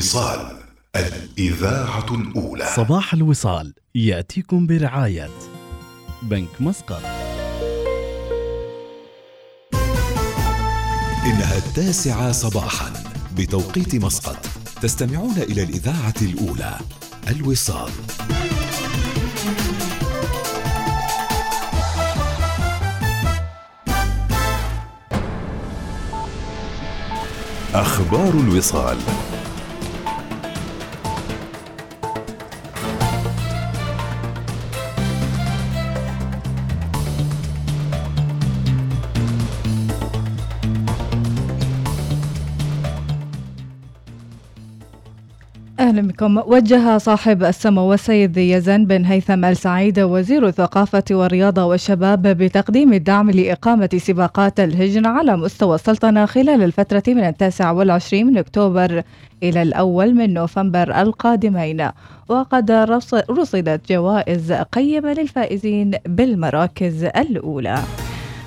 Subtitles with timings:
[0.00, 0.56] الوصال
[0.96, 2.66] الإذاعة الأولى.
[2.76, 5.30] صباح الوصال يأتيكم برعاية
[6.22, 7.02] بنك مسقط.
[11.26, 12.92] إنها التاسعة صباحا
[13.36, 14.46] بتوقيت مسقط.
[14.82, 16.78] تستمعون إلى الإذاعة الأولى
[17.28, 17.90] الوصال.
[27.74, 28.98] أخبار الوصال.
[46.08, 53.30] بكم وجه صاحب السمو والسيد يزن بن هيثم السعيد وزير الثقافة والرياضة والشباب بتقديم الدعم
[53.30, 59.02] لإقامة سباقات الهجن على مستوى السلطنة خلال الفترة من التاسع والعشرين من أكتوبر
[59.42, 61.88] إلى الأول من نوفمبر القادمين.
[62.28, 62.70] وقد
[63.30, 67.78] رصدت جوائز قيمة للفائزين بالمراكز الأولى.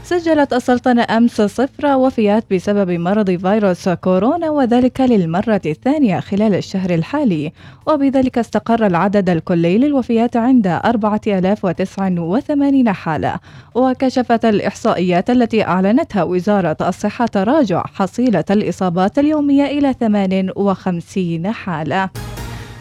[0.03, 7.51] سجلت السلطنة أمس صفر وفيات بسبب مرض فيروس كورونا وذلك للمرة الثانية خلال الشهر الحالي.
[7.87, 13.35] وبذلك استقر العدد الكلي للوفيات عند 4089 حالة.
[13.75, 22.09] وكشفت الإحصائيات التي أعلنتها وزارة الصحة تراجع حصيلة الإصابات اليومية إلى 58 حالة.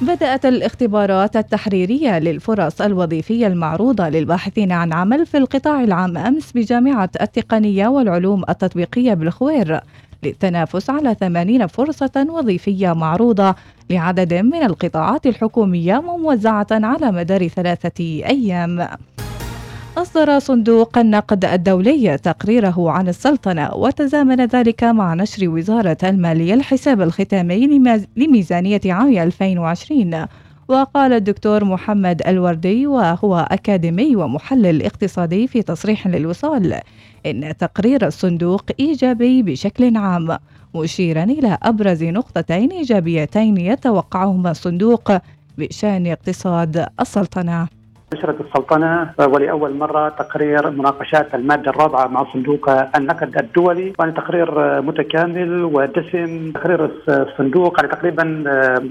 [0.03, 7.89] بدأت الاختبارات التحريرية للفرص الوظيفية المعروضة للباحثين عن عمل في القطاع العام أمس بجامعة التقنية
[7.89, 9.81] والعلوم التطبيقية بالخوير
[10.22, 13.55] للتنافس على 80 فرصة وظيفية معروضة
[13.91, 18.89] لعدد من القطاعات الحكومية موزعة على مدار ثلاثة أيام.
[19.97, 27.81] أصدر صندوق النقد الدولي تقريره عن السلطنة وتزامن ذلك مع نشر وزارة المالية الحساب الختامي
[28.17, 30.27] لميزانية عام 2020
[30.69, 36.81] وقال الدكتور محمد الوردي وهو أكاديمي ومحلل اقتصادي في تصريح للوصال
[37.27, 40.39] إن تقرير الصندوق إيجابي بشكل عام
[40.75, 45.12] مشيرا إلى أبرز نقطتين إيجابيتين يتوقعهما الصندوق
[45.59, 47.81] بشأن اقتصاد السلطنة.
[48.12, 55.65] نشرت السلطنة ولأول مرة تقرير مناقشات المادة الرابعة مع صندوق النقد الدولي يعني تقرير متكامل
[55.65, 56.53] ودسم.
[56.55, 58.22] تقرير الصندوق يعني تقريبا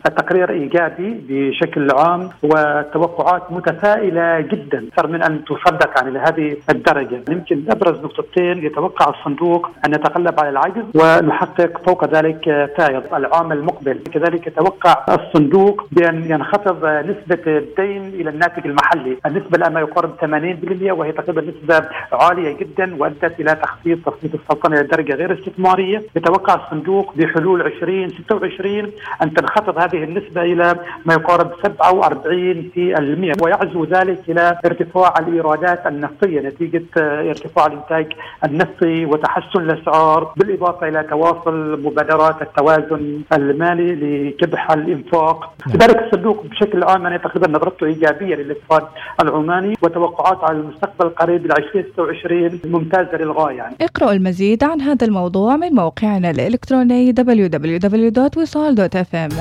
[0.05, 7.21] التقرير إيجابي بشكل عام وتوقعات متفائلة جدا أكثر من أن تصدق يعني لهذه الدرجة.
[7.29, 13.99] يمكن أبرز نقطتين يتوقع الصندوق أن يتغلب على العجز ونحقق فوق ذلك فائض العام المقبل.
[14.13, 19.10] كذلك يتوقع الصندوق بأن ينخفض نسبة الدين إلى الناتج المحلي.
[19.25, 24.79] النسبة الآن ما يقارب 80% وهي تقريبا نسبة عالية جدا وأدت إلى تخفيض تصنيف السلطنة
[24.79, 26.01] إلى درجة غير استثمارية.
[26.15, 28.91] يتوقع الصندوق بحلول 2026
[29.23, 36.83] أن تنخفض هذه النسبة إلى ما يقارب 47% ويعزو ذلك إلى ارتفاع الإيرادات النفطية نتيجة
[36.97, 38.13] ارتفاع الإنتاج
[38.45, 45.53] النفطي وتحسن الأسعار بالإضافة إلى تواصل مبادرات التوازن المالي لكبح الإنفاق.
[45.67, 48.83] لذلك الصندوق بشكل عام أنا تقريبا نظرته إيجابية للاقتصاد
[49.21, 53.75] العماني وتوقعات على المستقبل القريب ل 2026 ممتازة للغاية يعني.
[53.81, 59.33] اقرأوا المزيد عن هذا الموضوع من موقعنا الإلكتروني www.wisal.fm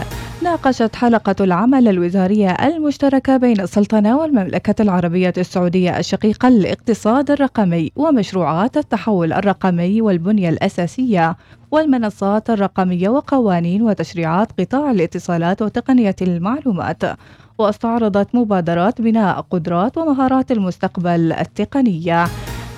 [0.43, 9.33] ناقشت حلقة العمل الوزارية المشتركة بين السلطنة والمملكة العربية السعودية الشقيقة الاقتصاد الرقمي ومشروعات التحول
[9.33, 11.37] الرقمي والبنية الأساسية
[11.71, 17.03] والمنصات الرقمية وقوانين وتشريعات قطاع الاتصالات وتقنية المعلومات
[17.61, 22.25] واستعرضت مبادرات بناء قدرات ومهارات المستقبل التقنية.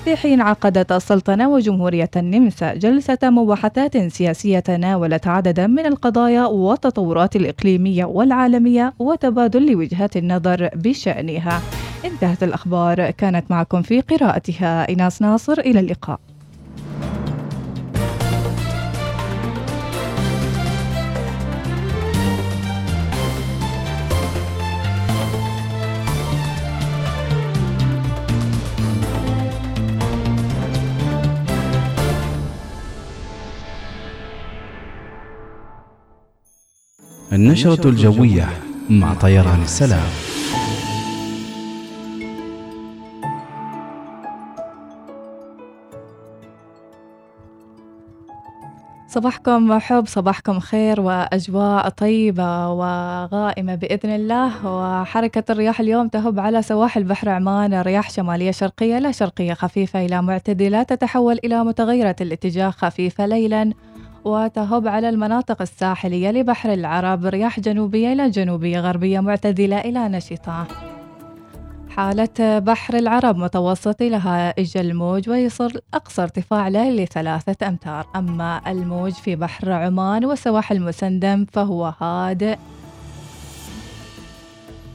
[0.05, 8.05] في حين عقدت السلطنة وجمهورية النمسا جلسة مباحثات سياسية تناولت عددا من القضايا والتطورات الإقليمية
[8.05, 11.61] والعالمية وتبادل لوجهات النظر بشأنها.
[12.05, 16.21] انتهت الأخبار كانت معكم في قراءتها إناس ناصر إلى اللقاء.
[37.33, 38.49] النشرة الجوية
[38.91, 40.09] مع طيران السلام.
[49.09, 54.67] صباحكم حب صباحكم خير وأجواء طيبة وغائمة بإذن الله.
[54.67, 60.23] وحركة الرياح اليوم تهب على سواحل بحر عمان رياح شمالية شرقية لا شرقية خفيفة إلى
[60.23, 63.73] معتدلة تتحول إلى متغيرة الاتجاه خفيفة ليلاً.
[64.25, 70.67] وتهب على المناطق الساحلية لبحر العرب رياح جنوبية إلى جنوبية غربية معتدلة إلى نشطة.
[71.91, 78.07] حالة بحر العرب متوسط لها إجا الموج ويصل أقصى ارتفاع له لثلاثة أمتار.
[78.17, 82.57] أما الموج في بحر عمان وسواحل مسندم فهو هادئ.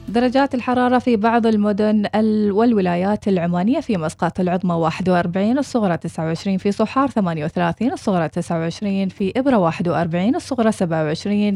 [0.08, 2.06] درجات الحرارة في بعض المدن
[2.52, 9.56] والولايات العمانية في مسقط العظمى 41 الصغرى 29 في صحار 38 الصغرى 29 في إبرة
[9.56, 11.54] 41 الصغرى 27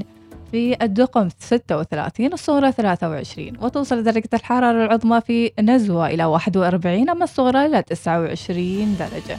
[0.51, 7.67] في الدقم 36 الصغرى 23 وتوصل درجة الحرارة العظمى في نزوة إلى 41 أما الصغرى
[7.67, 9.39] إلى 29 درجة.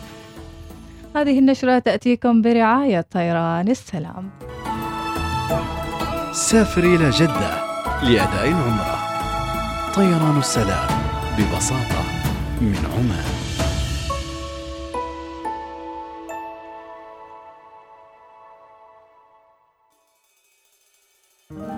[1.15, 4.30] هذه النشرة تأتيكم برعاية طيران السلام.
[6.31, 7.51] سافر إلى جدة
[8.04, 8.93] لأداء العمرة.
[9.95, 10.88] طيران السلام
[11.38, 12.04] ببساطة
[12.62, 13.34] من عمان.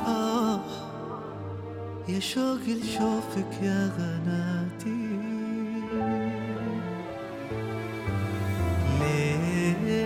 [0.08, 0.60] آه
[2.08, 5.06] يا شوقي لشوفك يا غناتي.
[9.00, 10.06] ليت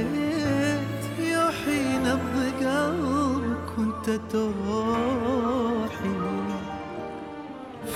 [1.20, 6.19] يوحي نبض قلبك وانت توحي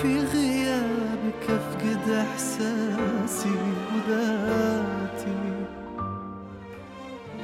[0.03, 3.49] في غيابك أفقد إحساسي
[3.95, 5.37] وذاتي.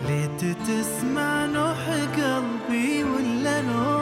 [0.07, 3.98] ليت تسمع نوح قلبي ولا نوحي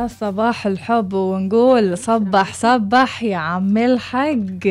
[0.00, 4.66] يا صباح الحب ونقول صبح صبح يا عم الحق.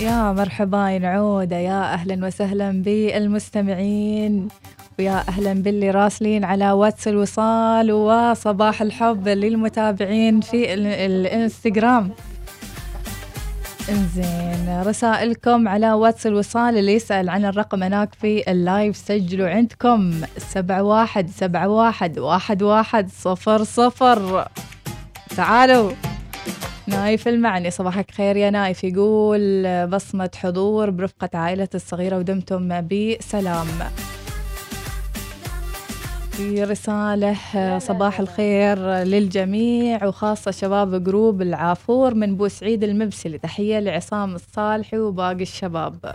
[0.00, 4.48] يا مرحبا نعودة يا أهلا وسهلا بالمستمعين
[4.98, 12.10] ويا أهلا باللي راسلين على واتس الوصال وصباح الحب للمتابعين في ال- الإنستغرام.
[13.90, 14.82] انزين.
[14.82, 18.96] رسائلكم على واتس الوصال اللي يسأل عن الرقم هناك في ال live.
[18.96, 24.48] سجلوا عندكم سبعة واحد سبعة واحد واحد واحد صفر صفر.
[25.36, 25.92] تعالوا.
[26.86, 27.70] نايف المعني.
[27.70, 28.84] صباحك خير يا نايف.
[28.84, 33.66] يقول بصمة حضور برفقة عائلة الصغيرة ودمتم بسلام.
[36.40, 44.34] في رسالة آه، صباح الخير للجميع وخاصة شباب جروب العافور من بوسعيد المبسلي تحية لعصام
[44.34, 46.14] الصالحي وباقي الشباب.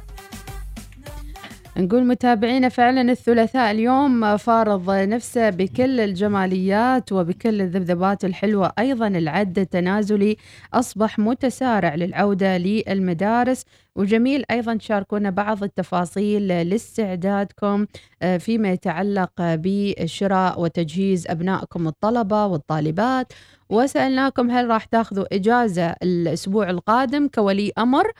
[1.77, 8.71] نقول متابعينا فعلا الثلاثاء اليوم فارض نفسه بكل الجماليات وبكل الذبذبات الحلوة.
[8.79, 10.37] أيضا العد التنازلي
[10.73, 13.65] أصبح متسارع للعودة للمدارس.
[13.95, 17.85] وجميل أيضا تشاركونا بعض التفاصيل لاستعدادكم
[18.21, 23.33] آه، فيما يتعلق بشراء وتجهيز أبنائكم الطلبة والطالبات.
[23.69, 28.11] وسألناكم هل راح تاخذوا إجازة الأسبوع القادم كولي أمر؟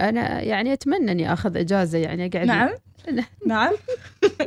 [0.00, 2.70] أنا يعني أتمنى أني أخذ إجازة يعني أقعد نعم
[3.46, 3.72] نعم.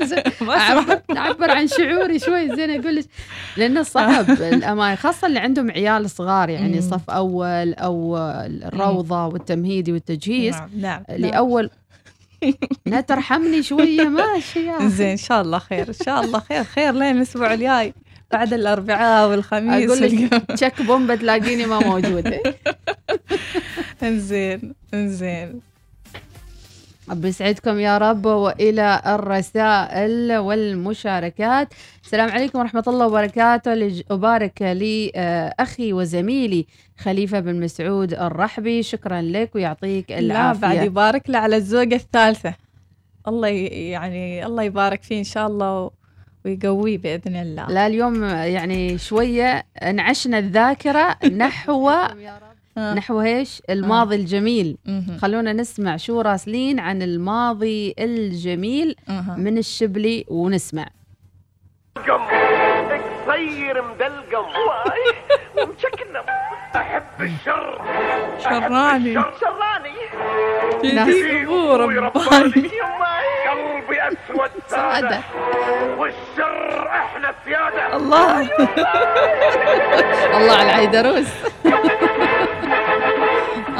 [1.17, 3.05] أعبر عن شعوري شوي زين أقول لك
[3.58, 6.81] لأنه صعب الأمان خاصة اللي عندهم عيال صغار يعني.
[6.81, 11.70] صف أول أو الروضة والتمهيدي والتجهيز نعم نعم لأول
[12.86, 14.89] لا ترحمني شوية ماشي.
[14.89, 17.93] زين إن شاء الله خير إن شاء الله خير خير لين الأسبوع الجاي
[18.31, 20.43] بعد الأربعاء والخميس أقول لك.
[20.46, 22.41] تشك بومبة تلاقيني ما موجودة
[24.03, 25.62] انزين انزين.
[27.08, 31.74] بيسعدكم يا رب وإلى الرسائل والمشاركات.
[32.03, 34.03] السلام عليكم ورحمة الله وبركاته.
[34.12, 36.65] أبارك لي آه، أخي وزميلي
[36.98, 38.84] خليفة بن مسعود الرحبي.
[38.84, 40.81] شكرا لك ويعطيك لا بعد العافية.
[40.81, 42.53] يبارك له على الزوجة الثالثة.
[43.27, 45.91] الله يعني الله يبارك فيه إن شاء الله
[46.46, 47.67] ويقويه بإذن الله.
[47.67, 51.91] لا اليوم يعني شوية انعشنا الذاكرة نحو
[52.77, 52.93] آه.
[52.93, 54.77] نحو إيش؟ الماضي الجميل.
[54.85, 55.17] مهم.
[55.21, 59.39] خلونا نسمع شو راسلين عن الماضي الجميل مهم.
[59.39, 60.85] من الشبلي ونسمع.
[63.27, 64.45] قصير مدلقم.
[64.67, 65.13] وأي
[65.57, 66.23] ومشكنم
[66.75, 67.81] أحب الشر.
[68.43, 69.13] شراني.
[69.13, 69.95] شراني.
[70.83, 72.69] يدي أبوه أبوي رباني
[73.49, 75.19] قلبي أسود سادة.
[75.97, 77.95] والشر إحنا سيادة.
[77.97, 78.41] الله.
[80.37, 81.27] الله على العيدروس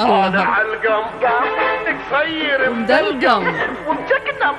[0.02, 1.04] الله علقم
[1.88, 3.48] قصير مدلقم.
[3.88, 4.56] ومشكنم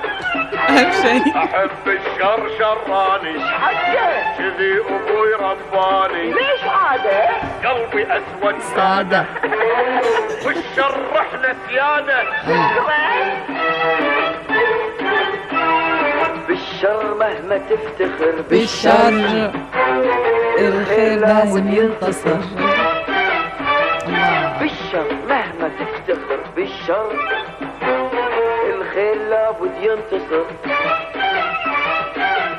[0.69, 1.37] أهم شيء.
[1.37, 4.37] أحب الشر شراني حقه.
[4.37, 6.33] كذي أبوي رباني.
[6.33, 7.19] ليش عادة؟
[7.65, 8.59] قلبي أسود.
[8.75, 9.25] سادة.
[10.45, 12.23] والشر إحنا سيادة.
[16.47, 18.35] بالشر مهما تفتخر.
[18.49, 19.51] بالشر
[20.59, 22.41] الخير لازم ينتصر.
[24.59, 27.11] بالشر مهما تفتخر بالشر.
[28.73, 30.45] الخير لابد ينتصر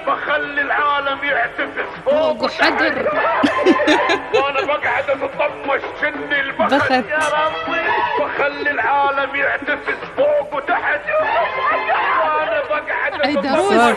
[0.07, 3.09] بخلي العالم يعتفس فوق حجر
[4.35, 6.91] وأنا بقعد اتطمش شني البخت بخت.
[6.91, 7.81] يا ربي.
[8.21, 11.01] بخلي العالم يعتفس فوق وتحت.
[12.25, 13.97] وأنا بقعد عيدروس.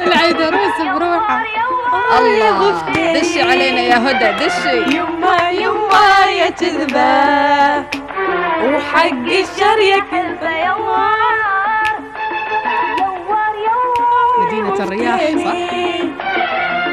[0.00, 1.42] العيدروس بروحه.
[2.18, 2.82] الله
[3.14, 4.96] دشي علينا يا هدى دشي.
[4.96, 7.84] يما يما يا كذبة
[8.64, 10.50] وحق الشر يا كذبة.
[10.66, 11.53] يوار
[14.80, 15.54] مدينة الرياح صح؟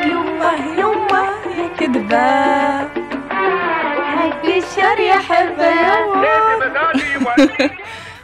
[0.05, 2.31] يما يما يا كذبة
[4.00, 5.71] وحق الشر يا حبة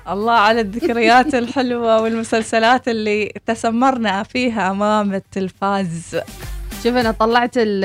[0.10, 6.18] الله على الذكريات الحلوة والمسلسلات اللي تسمرنا فيها أمام التلفاز.
[6.84, 7.84] شوف أنا طلعت ال-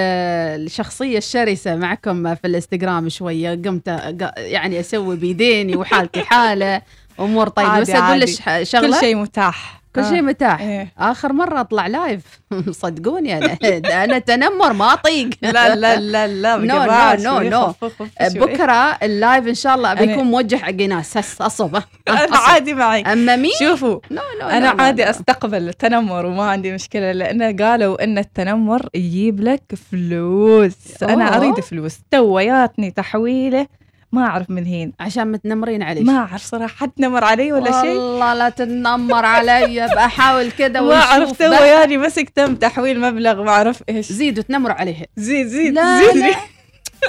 [0.67, 3.51] الشخصية الشرسة معكم في الإنستغرام شوية.
[3.65, 3.89] قمت
[4.37, 6.83] يعني أسوي بيديني وحالتي حالة.
[7.21, 7.81] أمور طيبة.
[7.81, 8.21] بس أقول.
[8.21, 8.29] لك
[8.63, 8.87] شغلة.
[8.89, 9.82] كل شيء متاح.
[9.97, 10.21] كل شيء آه.
[10.21, 10.61] متاح.
[10.61, 10.93] إيه.
[10.99, 12.41] آخر مرة أطلع live
[12.83, 13.59] صدقوني أنا.
[14.05, 15.31] أنا تنمر ما أطيق.
[15.43, 17.75] لا لا لا لا no، no، no.
[18.21, 21.17] بكرة ال live إن شاء الله بيكون موجه حق ناس.
[21.17, 21.75] هس اصب
[22.09, 23.01] أنا عادي معي.
[23.03, 25.11] أما مين؟ شوفوا no no أنا عادي.
[25.11, 31.03] أستقبل التنمر وما عندي مشكلة لأن قالوا إن التنمر يجيب لك فلوس.
[31.03, 31.37] أنا.
[31.37, 31.99] أريد فلوس.
[32.11, 33.67] توياتني تحويله.
[34.13, 34.93] ما أعرف من هين.
[35.01, 37.91] عشان متنمرين علي ما أعرف صراحة حد نمر علي ولا شيء.
[37.91, 39.87] والله لا تتنمر علي.
[39.97, 41.69] بحاول كذا ما أعرف تو بقى.
[41.69, 44.13] يعني مسك تم تحويل مبلغ ما أعرف إيش.
[44.13, 45.07] زيدوا تنمروا عليه.
[45.17, 46.17] زيد زيد لا زيد.
[46.17, 46.35] لا.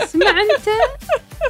[0.04, 0.70] اسمع أنت.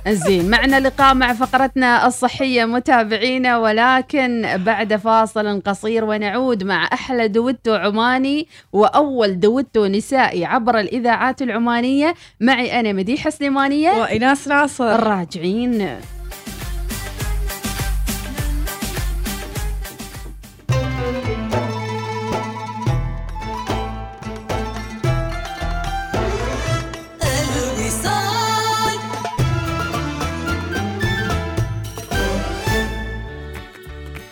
[0.08, 7.74] زين معنا لقاء مع فقرتنا الصحية متابعينا ولكن بعد فاصل قصير ونعود مع أحلى دويتو
[7.74, 12.16] عماني وأول دويتو نسائي عبر الإذاعات العمانية.
[12.40, 13.92] معي أنا مديحة سليمانية.
[13.92, 14.96] وإيناس ناصر.
[14.96, 16.00] الراجعين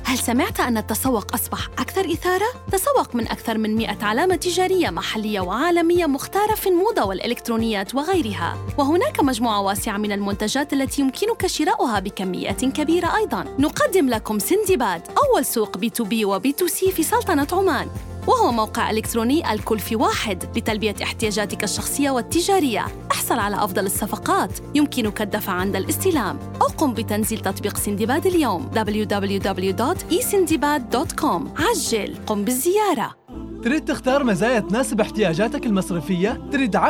[0.07, 5.41] هل سمعت أن التسوق أصبح أكثر إثارة؟ تسوق من أكثر من 100 علامة تجارية محلية
[5.41, 8.57] وعالمية مختارة في الموضة والإلكترونيات وغيرها.
[8.79, 13.45] وهناك مجموعة واسعة من المنتجات التي يمكنك شراؤها بكميات كبيرة أيضاً.
[13.59, 17.89] نقدم لكم سندباد أول سوق B2B و B2C في سلطنة عمان.
[18.27, 25.23] وهو موقع إلكتروني الكل في واحد لتلبية احتياجاتك الشخصية والتجارية احصل على أفضل الصفقات يمكنك
[25.23, 33.15] الدفع عند الاستلام أو قم بتنزيل تطبيق سندباد اليوم www.esindibad.com عجل قم بالزيارة
[33.63, 36.81] تريد تختار مزايا تناسب احتياجاتك المصرفية؟ تريد 10%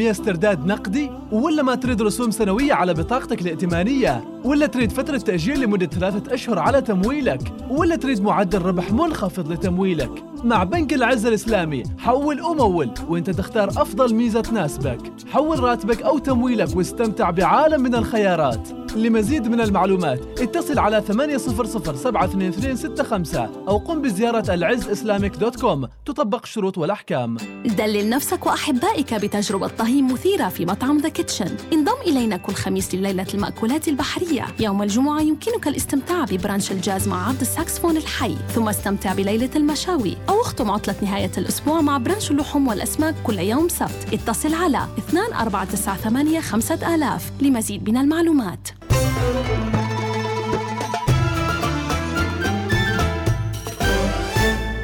[0.00, 5.86] استرداد نقدي؟ ولا ما تريد رسوم سنوية على بطاقتك الائتمانية؟ ولا تريد فترة تأجيل لمدة
[5.86, 10.10] ثلاثة أشهر على تمويلك؟ ولا تريد معدل ربح منخفض لتمويلك؟
[10.44, 15.12] مع بنك العز الإسلامي حول ومول وإنت تختار أفضل ميزة تناسبك.
[15.32, 18.68] حول راتبك أو تمويلك واستمتع بعالم من الخيارات.
[18.96, 25.88] لمزيد من المعلومات اتصل على 800 72265 أو قم بزيارة alizzislamic dot com.
[26.06, 32.36] تطبق الشروط والأحكام دلل نفسك وأحبائك بتجربة طهي مثيرة في مطعم The Kitchen انضم إلينا
[32.36, 34.35] كل خميس لليلة المأكولات البحرية.
[34.60, 40.16] يوم الجمعة يمكنك الاستمتاع ب brunch الجاز مع عرض الساكسفون الحي ثم استمتع بليلة المشاوي
[40.28, 44.06] أو اختم عطلة نهاية الأسبوع مع brunch اللحوم والأسماك كل يوم سبت.
[44.12, 48.68] اتصل على 2498 5000 لمزيد من المعلومات.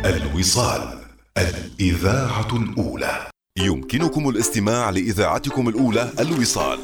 [0.04, 0.98] الوصال
[1.38, 3.26] الإذاعة الأولى.
[3.58, 6.78] يمكنكم الاستماع لإذاعتكم الأولى الوصال.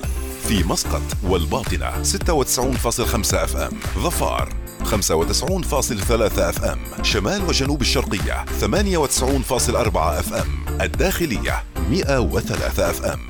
[0.48, 4.52] في مسقط والباطنة 96.5 FM ظفار
[4.84, 13.20] 95.3 FM شمال وجنوب الشرقية 98.4 FM الداخلية 103 FM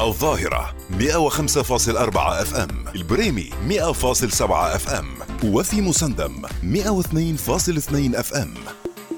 [0.00, 5.06] الظاهرة 105.4 FM البريمي 100.7 FM
[5.44, 8.54] وفي مسندم 102.2 FM.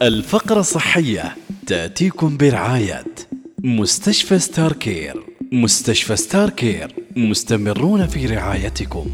[0.02, 3.04] الفقرة الصحية تأتيكم برعاية
[3.64, 9.10] مستشفى Starcare مستشفى Starcare مستمرون في رعايتكم.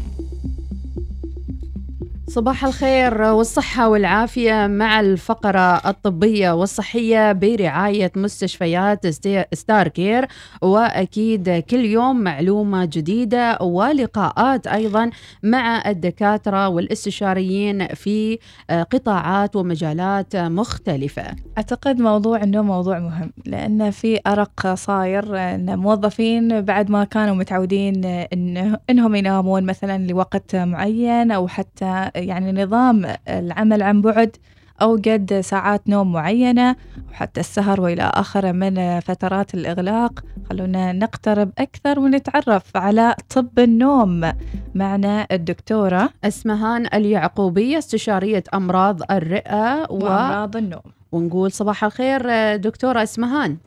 [2.35, 9.07] صباح الخير والصحة والعافية مع الفقرة الطبية والصحية برعاية مستشفيات
[9.53, 10.27] Starcare
[10.61, 15.09] وأكيد كل يوم معلومة جديدة ولقاءات أيضا
[15.43, 21.25] مع الدكاترة والاستشاريين في آه، قطاعات ومجالات مختلفة.
[21.57, 28.05] أعتقد موضوع النوم موضوع مهم لأن في أرق صاير أن موظفين بعد ما كانوا متعودين
[28.05, 34.35] إن إنهم ينامون مثلا لوقت معين أو حتى يعني نظام العمل عن بعد
[34.81, 36.75] أو قد ساعات نوم معينة
[37.11, 40.23] وحتى السهر وإلى آخره من فترات الإغلاق.
[40.49, 44.31] خلونا نقترب أكثر ونتعرف على طب النوم.
[44.75, 49.95] معنا الدكتورة أسمهان اليعقوبية استشارية أمراض الرئة و...
[49.95, 50.83] وأمراض النوم.
[51.11, 52.21] ونقول صباح الخير
[52.55, 53.57] دكتورة أسمهان.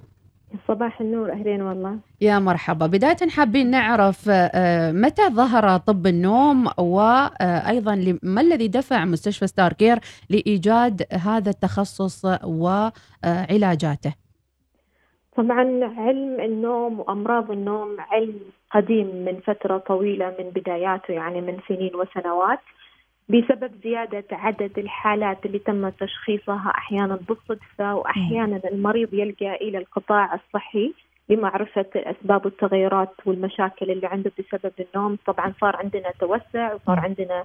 [0.68, 1.98] صباح النور أهلين والله.
[2.20, 2.86] يا مرحبا.
[2.86, 9.72] بداية حابين نعرف آه، متى ظهر طب النوم وأيضا ل- ما الذي دفع مستشفى ستار
[9.72, 9.98] كير
[10.30, 14.14] لإيجاد هذا التخصص وعلاجاته
[15.36, 15.60] طبعا
[15.98, 18.38] علم النوم وأمراض النوم علم
[18.74, 22.58] قديم من فترة طويلة من بداياته يعني من سنين وسنوات.
[23.28, 30.92] بسبب زيادة عدد الحالات اللي تم تشخيصها أحيانا بالصدفة وأحيانا المريض يلجأ إلى القطاع الصحي
[31.28, 35.18] لمعرفة الأسباب والتغيرات والمشاكل اللي عنده بسبب النوم.
[35.26, 37.44] طبعا صار عندنا توسع وصار عندنا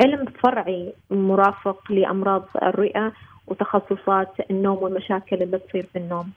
[0.00, 3.12] علم فرعي مرافق لأمراض الرئة
[3.46, 6.30] وتخصصات النوم والمشاكل اللي تصير في النوم.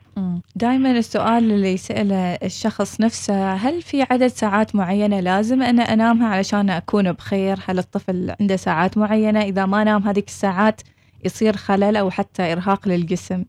[0.56, 6.70] دائما السؤال اللي يسأله الشخص نفسه هل في عدد ساعات معينة لازم أنا أنامها علشان
[6.70, 10.80] أكون بخير؟ هل الطفل عنده ساعات معينة؟ إذا ما نام هذيك الساعات
[11.24, 13.44] يصير خلل أو حتى إرهاق للجسم؟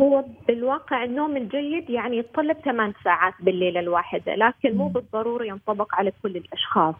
[0.00, 6.12] هو بالواقع النوم الجيد يعني يتطلب ثمان ساعات بالليلة الواحدة لكن مو بالضرورة ينطبق على
[6.22, 6.94] كل الأشخاص.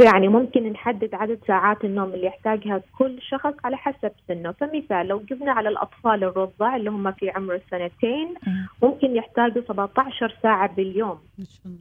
[0.00, 4.52] يعني ممكن نحدد عدد ساعات النوم اللي يحتاجها كل شخص على حسب سنه.
[4.52, 8.34] فمثال لو جبنا على الأطفال الرضع اللي هم في عمر السنتين
[8.82, 11.18] ممكن يحتاجوا 17 ساعة باليوم.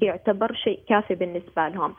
[0.02, 1.94] يعتبر شيء كافي بالنسبة لهم.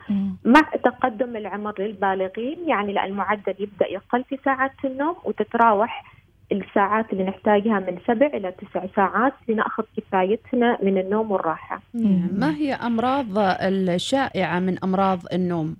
[0.45, 6.12] مع تقدم العمر للبالغين يعني لأن المعدل يبدأ يقل في ساعات النوم وتتراوح
[6.61, 11.81] الساعات اللي نحتاجها من سبع إلى تسع ساعات لنأخذ كفايتنا من النوم والراحة
[12.33, 13.25] ما هي أمراض
[13.61, 15.75] الشائعة من أمراض النوم؟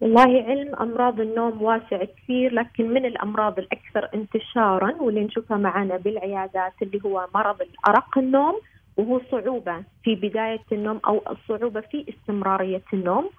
[0.00, 6.72] والله علم أمراض النوم واسع كثير لكن من الأمراض الأكثر انتشارا واللي نشوفها معنا بالعيادات
[6.82, 8.60] اللي هو مرض الأرق النوم
[8.96, 13.30] وهو صعوبة في بداية النوم أو الصعوبة في استمرارية النوم.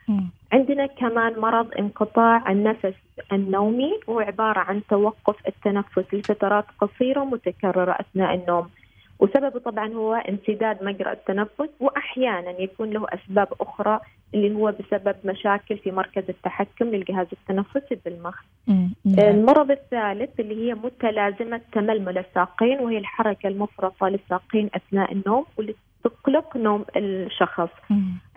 [0.52, 2.94] عندنا كمان مرض انقطاع النفس
[3.32, 8.70] النومي وهو عبارة عن توقف التنفس لفترات قصيرة متكررة أثناء النوم.
[9.20, 14.00] وسببه طبعا هو امتداد مجرى التنفس واحيانا يكون له أسباب أخرى
[14.34, 18.42] اللي هو بسبب مشاكل في مركز التحكم للجهاز التنفسي بالمخ.
[19.30, 26.58] المرض الثالث اللي هي متلازمة تململ الساقين وهي الحركة المفرطة للساقين أثناء النوم واللي تقلق
[26.58, 27.70] نوم الشخص.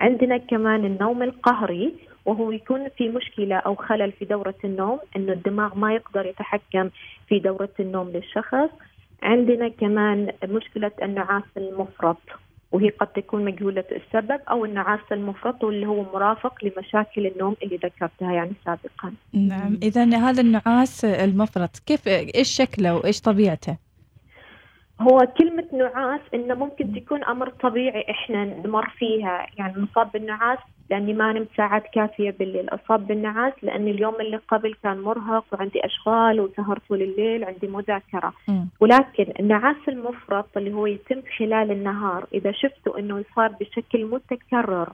[0.00, 1.94] عندنا كمان النوم القهري
[2.26, 6.90] وهو يكون في مشكلة أو خلل في دورة النوم إنه الدماغ ما يقدر يتحكم
[7.28, 8.70] في دورة النوم للشخص.
[9.22, 12.18] عندنا كمان مشكلة النعاس المفرط
[12.72, 18.33] وهي قد تكون مجهولة السبب أو النعاس المفرط واللي هو مرافق لمشاكل النوم اللي ذكرتها
[18.33, 23.76] يعني سابقا نعم إذا هذا النعاس المفرط كيف إيش شكله وإيش طبيعته؟
[25.00, 29.46] هو كلمة نعاس إنه ممكن تكون أمر طبيعي إحنا نمر فيها.
[29.58, 30.58] يعني نصاب بالنعاس
[30.90, 32.68] لأني ما نمت ساعات كافية بالليل.
[32.68, 38.32] أصاب بالنعاس لأن اليوم اللي قبل كان مرهق وعندي أشغال وسهرت طول الليل عندي مذاكرة.
[38.80, 44.92] ولكن النعاس المفرط اللي هو يتم خلال النهار إذا شفتوا إنه صار بشكل متكرر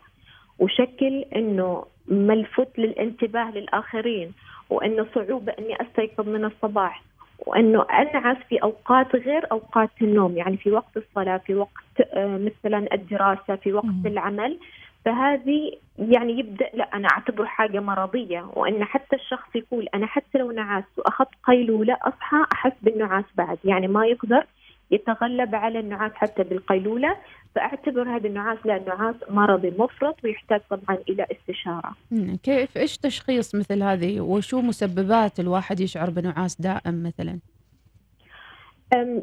[0.59, 4.33] وشكل إنه ملفت للانتباه للآخرين
[4.71, 7.03] وإنه صعوبة إني أستيقظ من الصباح
[7.38, 12.94] وأنه أنعس في أوقات غير أوقات النوم يعني في وقت الصلاة في وقت آه، مثلا
[12.94, 14.59] الدراسة في وقت العمل.
[15.05, 18.51] فهذه يعني يبدأ لا أنا أعتبره حاجة مرضية.
[18.55, 23.59] وأن حتى الشخص يقول أنا حتى لو نعست وأخذت قيلوله أصحى أحس بالنعاس بعد.
[23.64, 24.46] يعني ما يقدر
[24.90, 27.16] يتغلب على النعاس حتى بالقيلولة
[27.55, 31.96] فأعتبر هذا النعاس لا نعاس مرضي مفرط ويحتاج طبعا إلى استشارة.
[32.11, 32.37] مم.
[32.42, 37.38] كيف إيش تشخيص مثل هذه وشو مسببات الواحد يشعر بنعاس دائم مثلا؟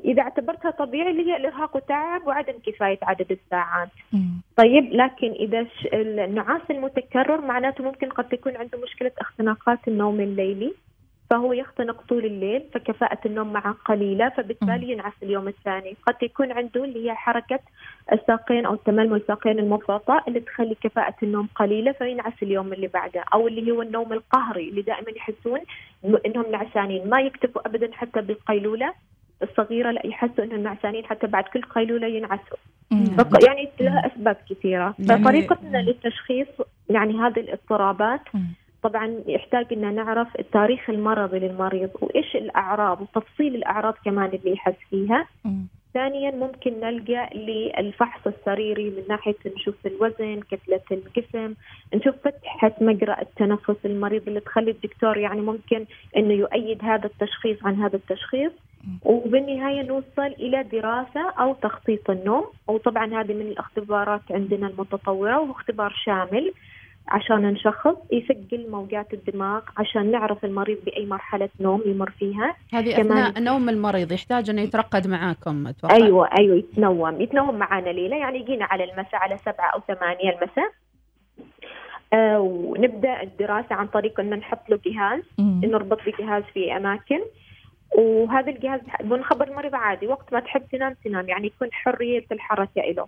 [0.05, 3.89] إذا اعتبرتها طبيعي اللي هي الإرهاق والتعب وعدم كفاية عدد الساعات
[4.57, 5.67] طيب لكن إذا
[6.25, 10.73] النعاس المتكرر معناته ممكن قد تكون عنده مشكلة اختناقات النوم الليلي
[11.29, 15.95] فهو يختنق طول الليل فكفاءة النوم معه قليلة فبالتالي ينعس اليوم الثاني.
[16.07, 17.59] قد يكون عنده اللي هي حركة
[18.13, 23.23] الساقين أو التململ الساقين المفرطة اللي تخلي كفاءة النوم قليلة فينعس اليوم اللي بعده.
[23.33, 25.59] أو اللي هو النوم القهري اللي دائما يحسون
[26.25, 27.09] إنهم نعسانين.
[27.09, 28.93] ما يكتفوا أبدا حتى بالقيلولة
[29.43, 32.57] الصغيرة لا يحسوا إنهم نعسانين حتى بعد كل قيلولة ينعسوا.
[33.47, 34.95] يعني لها أسباب كثيرة.
[34.99, 36.47] يعني- فطريقتنا للتشخيص
[36.89, 38.21] يعني هذه الاضطرابات
[38.83, 45.27] طبعا يحتاج ان نعرف التاريخ المرضي للمريض وإيش الأعراض وتفصيل الأعراض كمان اللي يحس فيها.
[45.93, 51.53] ثانيا ممكن نلجا للفحص السريري من ناحية نشوف الوزن كتلة الجسم
[51.95, 55.85] نشوف فتحة مجرى التنفس المريض اللي تخلي الدكتور يعني ممكن
[56.17, 58.51] إنه يؤيد هذا التشخيص عن هذا التشخيص.
[59.05, 62.45] وبالنهاية نوصل إلى دراسة أو تخطيط النوم.
[62.67, 66.53] وطبعا هذه من الاختبارات عندنا المتطورة وهو اختبار شامل.
[67.07, 72.55] عشان نشخص يسجل موجات الدماغ عشان نعرف المريض بأي مرحلة نوم يمر فيها.
[72.73, 75.95] هذه أثناء نوم المريض يحتاج انه يترقد معاكم أتوقع.
[75.95, 77.21] أيوه أيوه يتنوم.
[77.21, 80.71] يتنوم معانا ليلة يعني يجينا على المساء على سبعة أو ثمانية المساء.
[82.13, 87.19] آه ونبدأ الدراسة عن طريق إن نحط له جهاز نربط بجهاز في أماكن.
[87.97, 93.07] وهذا الجهاز بنخبر المريض عادي وقت ما تحب تنام تنام يعني يكون حرية الحركة له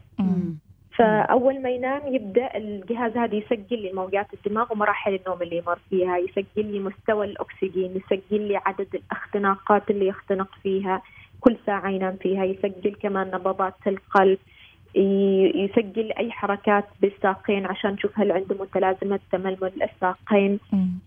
[0.98, 6.18] فأول ما ينام يبدأ الجهاز هذا يسجل لي موجات الدماغ ومراحل النوم اللي يمر فيها
[6.18, 11.02] يسجل لي مستوى الأكسجين يسجل لي عدد الاختناقات اللي يختنق فيها
[11.42, 14.38] كل ساعة ينام فيها يسجل كمان نبضات القلب
[14.96, 20.60] يسجل أي حركات بالساقين عشان نشوف هل عنده متلازمة تململ الساقين.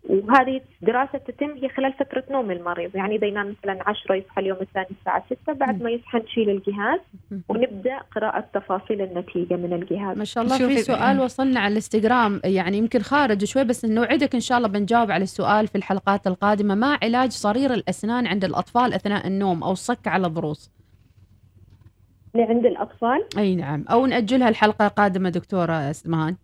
[0.09, 2.97] وهذه دراسة تتم هي خلال فترة نوم المريض.
[2.97, 7.01] يعني إذا ينام مثلا 10 يصحى اليوم الثاني الساعة 6 بعد ما يصحى نشيل الجهاز
[7.49, 10.19] ونبدأ قراءة تفاصيل النتيجة من الجهاز.
[10.19, 14.41] ما شاء الله في سؤال وصلنا على الانستغرام يعني يمكن خارج شوي بس نوعدك إن
[14.41, 16.75] شاء الله بنجاوب على السؤال في الحلقات القادمة.
[16.75, 20.78] ما علاج صرير الأسنان عند الأطفال أثناء النوم أو الصك على الضروس؟
[22.39, 23.25] لعند الأطفال.
[23.39, 23.85] أي نعم.
[23.91, 26.37] أو نأجلها الحلقة قادمه دكتورة اسمهان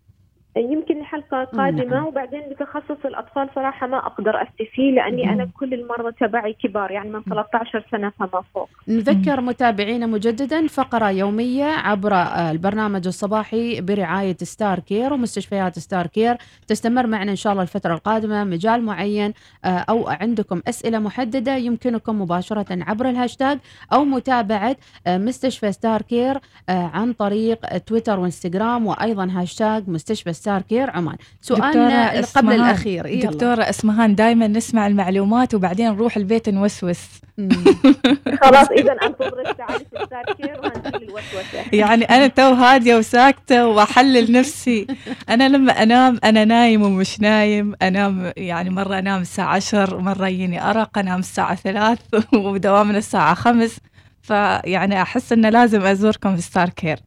[0.57, 2.05] يمكن حلقة قادمة نعم.
[2.05, 7.09] وبعدين بتخصص الأطفال صراحة ما أقدر أفتي فيه لأني أنا كل المرضى تبعي كبار يعني
[7.09, 8.69] من 13 سنة فما فوق.
[8.87, 12.13] نذكر متابعينا مجددا فقرة يومية عبر
[12.51, 16.37] البرنامج الصباحي برعاية Starcare ومستشفيات Starcare.
[16.67, 18.43] تستمر معنا إن شاء الله الفترة القادمة.
[18.43, 19.33] مجال معين
[19.65, 23.59] آه، أو عندكم أسئلة محددة يمكنكم مباشرة عبر الهاشتاج
[23.93, 24.75] أو متابعة
[25.07, 26.37] آه، مستشفى Starcare
[26.69, 31.15] آه، عن طريق تويتر وانستغرام وأيضا هاشتاج مستشفى Starcare عمان.
[31.41, 33.31] سؤالنا قبل الأخير يلا.
[33.31, 36.99] دكتورة إسمهان دائما نسمع المعلومات وبعدين نروح البيت نوسوس.
[38.43, 41.63] خلاص الساعة في التذكير وهنزل الوسوسة.
[41.73, 44.87] يعني أنا تو هادية وساكتة وأحلل نفسي.
[45.29, 47.73] أنا لما أنام أنا نايم ومش نايم.
[47.81, 50.97] أنام يعني مرة أنام الساعة عشر مرة يجيني أرق.
[50.97, 51.99] أنام الساعة ثلاث
[52.33, 53.77] ودوامنا الساعة خمس.
[54.21, 56.97] فيعني أحس إنه لازم أزوركم في Starcare.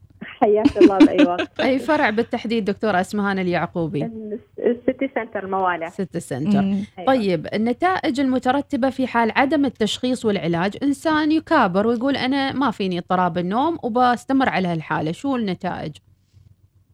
[0.41, 1.61] حياك الله بأي وقت.
[1.69, 4.11] أي فرع بالتحديد دكتورة أسمهان اليعقوبي؟
[4.59, 6.63] ال City Centre موالح ست سنتر.
[6.63, 6.85] مم.
[7.07, 13.39] طيب النتائج المترتبة في حال عدم التشخيص والعلاج إنسان يكابر ويقول أنا ما فيني اضطراب
[13.39, 15.13] النوم وبستمر على هالحالة.
[15.13, 15.93] شو النتائج؟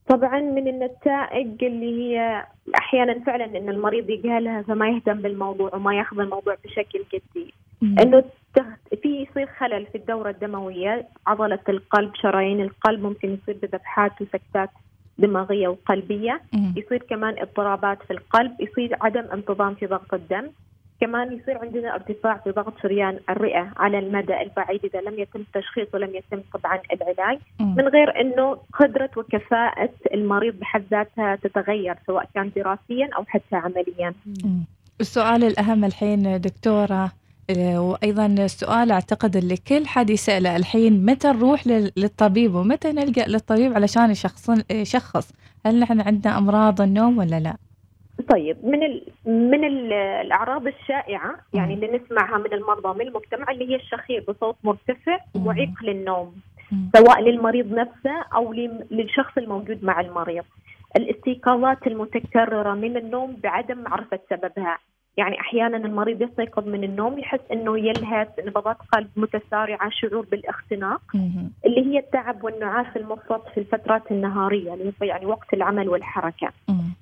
[0.09, 2.47] طبعا من النتائج اللي هي
[2.79, 7.55] أحيانا فعلا إن المريض يجهلها فما يهتم بالموضوع وما ياخذ الموضوع بشكل جدي.
[7.83, 8.25] إنه
[9.03, 14.71] في يصير خلل في الدورة الدموية عضلة القلب شرايين القلب ممكن يصير بذبحات وسكتات
[15.19, 16.43] دماغية وقلبية.
[16.77, 20.51] يصير كمان اضطرابات في القلب يصير عدم انتظام في ضغط الدم.
[21.01, 25.89] كمان يصير عندنا ارتفاع في ضغط شريان الرئة على المدى البعيد إذا لم يتم التشخيص
[25.95, 27.39] ولم يتم طبعا العلاج.
[27.61, 34.15] من غير إنه قدرة وكفاءة المريض بحد ذاتها تتغير سواء كان دراسيا أو حتى عمليا.
[35.01, 37.13] السؤال الأهم الحين دكتورة
[37.51, 43.25] آه، وأيضا السؤال أعتقد اللي كل حد يسأله الحين متى نروح لل- للطبيب ومتى نلجأ
[43.27, 45.33] للطبيب علشان يشخص يشخص
[45.67, 47.57] هل نحن عندنا أمراض النوم ولا لا؟
[48.31, 53.69] طيب من ال من ال الأعراض الشائعة يعني اللي نسمعها من المرضى ومن المجتمع اللي
[53.71, 56.35] هي الشخير بصوت مرتفع ومعيق للنوم
[56.97, 58.53] سواء للمريض نفسه أو
[58.91, 60.45] للشخص الموجود مع المريض.
[60.97, 64.79] الاستيقاظات المتكررة من النوم بعدم معرفه سببها.
[65.17, 71.01] يعني أحيانا المريض يستيقظ من النوم يحس إنه يلهث نبضات قلب متسارعه شعور بالاختناق
[71.67, 76.49] اللي هي التعب والنعاس المفرط في الفترات النهارية اللي هو يعني وقت العمل والحركة.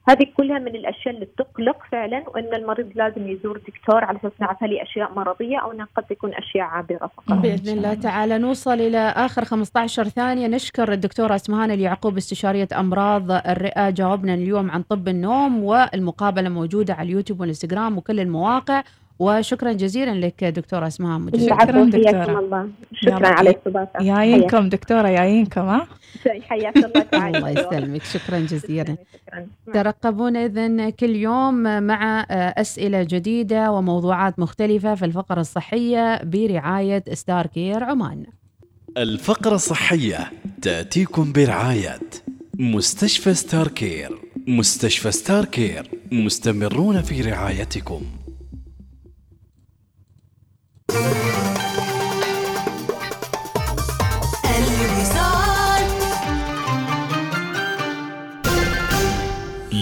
[0.09, 4.63] هذه كلها من الأشياء اللي تقلق فعلا وإن المريض لازم يزور دكتور على أساس نعرف
[4.63, 7.33] هل أشياء مرضية أو انها قد تكون أشياء عابرة فقط.
[7.33, 13.91] بإذن الله تعالى نوصل إلى آخر 15 ثانية نشكر الدكتورة اسمهان اليعقوب استشارية أمراض الرئة
[13.91, 18.83] جاوبنا اليوم عن طب النوم والمقابلة موجودة على اليوتيوب والإنستغرام وكل المواقع
[19.19, 20.45] وشكرا جزيلا لك
[20.87, 21.43] اسمهان مجدد.
[21.43, 22.69] العفو، حياكم الله.
[22.93, 23.29] شكرا.
[23.29, 24.03] على الاستضافه.
[24.03, 25.87] ياينكم دكتورة ياينكم ها؟
[26.49, 27.39] حياك الله تعالى.
[27.39, 28.97] الله يسلمك شكرا جزيلا
[29.75, 37.85] ترقبونا إذن كل يوم مع أسئلة جديدة وموضوعات مختلفة في الفقرة الصحية برعاية ستار كير
[37.85, 38.27] عمان
[38.97, 40.31] الفقرة الصحية
[40.63, 42.01] تأتيكم برعاية
[42.59, 48.03] مستشفى ستار كير مستشفى ستار كير مستمرون في رعايتكم.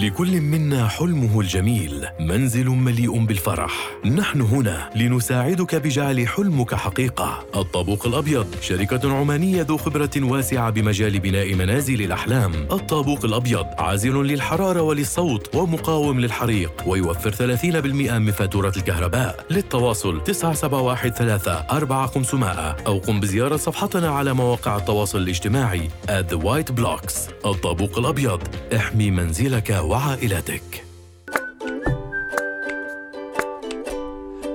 [0.01, 3.91] لكل منا حلمه الجميل منزل مليء بالفرح.
[4.05, 7.45] نحن هنا لنساعدك بجعل حلمك حقيقة.
[7.57, 12.53] الطابوق الأبيض شركة عمانية ذو خبرة واسعة بمجال بناء منازل الأحلام.
[12.73, 19.47] الطابوق الأبيض عازل للحرارة وللصوت ومقاوم للحريق ويوفر 30% من فاتورة الكهرباء.
[19.51, 27.15] للتواصل 9713 4500 أو قم بزيارة صفحتنا على مواقع التواصل الاجتماعي at the white blocks.
[27.47, 28.41] الطابوق الأبيض
[28.77, 30.85] احمي منزلك وعائلتك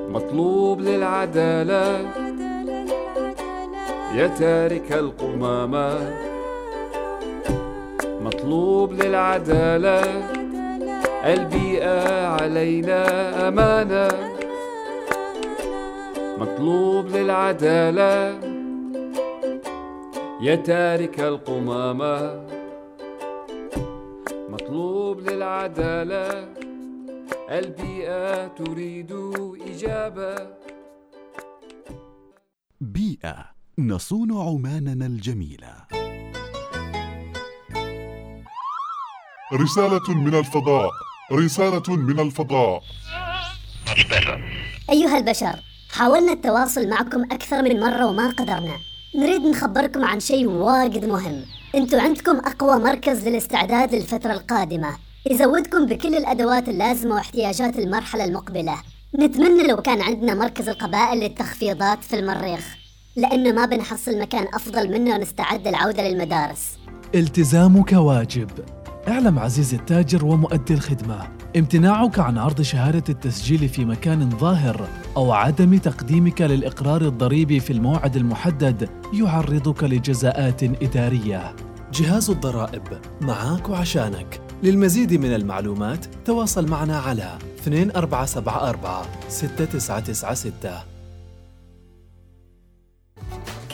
[0.10, 2.14] مطلوب للعدالة.
[4.16, 5.90] يا تارك القمامة.
[8.22, 10.02] مطلوب للعدالة.
[11.34, 13.02] البيئة علينا
[13.48, 14.08] أمانة.
[16.38, 18.40] مطلوب للعدالة.
[20.42, 22.46] يا تارك القمامة.
[25.06, 26.54] مطلوب للعدالة.
[27.50, 29.12] البيئة تريد
[29.70, 30.48] إجابة.
[32.82, 33.46] بيئة
[33.80, 35.74] نصون عماننا الجميلة.
[39.54, 40.90] رسالة من الفضاء
[41.32, 42.82] رسالة من الفضاء.
[44.90, 45.56] أيها البشر
[45.92, 48.78] حاولنا التواصل معكم أكثر من مرة وما قدرنا.
[49.16, 51.46] نريد نخبركم عن شيء واجد مهم.
[51.76, 54.98] أنتوا عندكم أقوى مركز للاستعداد للفترة القادمة.
[55.32, 58.76] يزودكم بكل الأدوات اللازمة واحتياجات المرحلة المقبلة.
[59.20, 62.78] نتمنى لو كان عندنا مركز القبائل للتخفيضات في المريخ
[63.16, 66.78] لأنه ما بنحصل مكان أفضل منه نستعد للعودة للمدارس.
[67.16, 68.50] التزامك واجب.
[69.08, 71.35] اعلم عزيزي التاجر ومؤدي الخدمة.
[71.56, 74.88] امتناعك عن عرض شهادة التسجيل في مكان ظاهر
[75.18, 81.56] أو عدم تقديمك للإقرار الضريبي في الموعد المحدد يعرضك لجزاءات إدارية.
[81.94, 82.84] جهاز الضرائب
[83.22, 84.42] معاك وعشانك.
[84.64, 90.95] للمزيد من المعلومات تواصل معنا على 2474 6996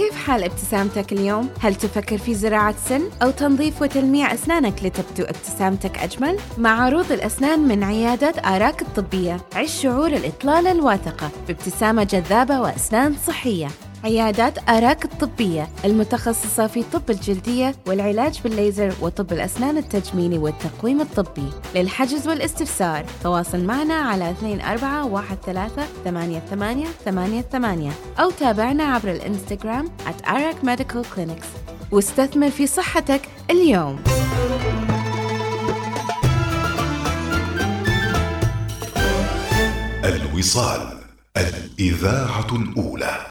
[0.01, 5.97] كيف حال ابتسامتك اليوم؟ هل تفكر في زراعة سن أو تنظيف وتلميع أسنانك لتبدو ابتسامتك
[5.97, 13.15] أجمل؟ مع عروض الأسنان من عيادة آراك الطبية عيش شعور الإطلالة الواثقة بابتسامة جذابة وأسنان
[13.27, 13.67] صحية
[14.03, 21.49] عيادات آراك الطبية المتخصصة في طب الجلدية والعلاج بالليزر وطب الأسنان التجميلي والتقويم الطبي.
[21.75, 24.35] للحجز والاستفسار تواصل معنا على 24138888
[28.19, 31.47] أو تابعنا عبر الإنستغرام at Arak Medical Clinics.
[31.91, 33.99] واستثمر في صحتك اليوم.
[40.03, 40.97] الوصال
[41.37, 43.30] الإذاعة الأولى.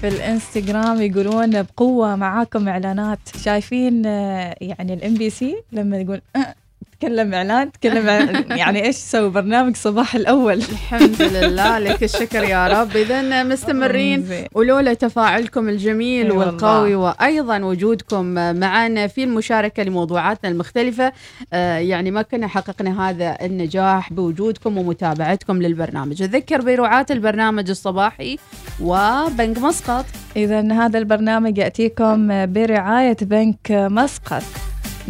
[0.00, 3.18] في الإنستغرام يقولون بقوة معاكم إعلانات.
[3.36, 6.54] شايفين آه، يعني ال MBC لما يقول أه
[7.00, 8.06] تكلم إعلان تكلم
[8.50, 10.54] يعني إيش تسوي؟ برنامج صباح الأول.
[10.54, 11.78] الحمد لله.
[11.78, 12.96] لك الشكر يا رب.
[12.96, 14.26] اذا مستمرين.
[14.54, 16.94] ولولا تفاعلكم الجميل والقوي.
[16.94, 18.24] وأيضا وجودكم
[18.60, 21.12] معنا في المشاركة لموضوعاتنا المختلفة.
[21.52, 26.22] آه، يعني ما كنا حققنا هذا النجاح بوجودكم ومتابعتكم للبرنامج.
[26.22, 28.38] اذكر برعاة البرنامج الصباحي
[28.80, 30.04] وبنك مسقط.
[30.36, 34.42] إذا هذا البرنامج يأتيكم برعاية بنك مسقط.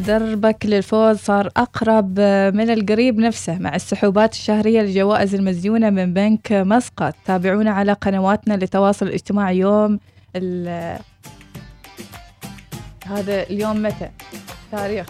[0.07, 2.21] دربك للفوز صار أقرب
[2.55, 9.07] من القريب نفسه مع السحوبات الشهرية للجوائز المزيونة من بنك مسقط تابعونا على قنواتنا للتواصل
[9.07, 10.01] الاجتماعي يوم
[10.37, 10.99] ال-
[13.07, 14.11] هذا اليوم متى؟
[14.73, 15.07] تاريخ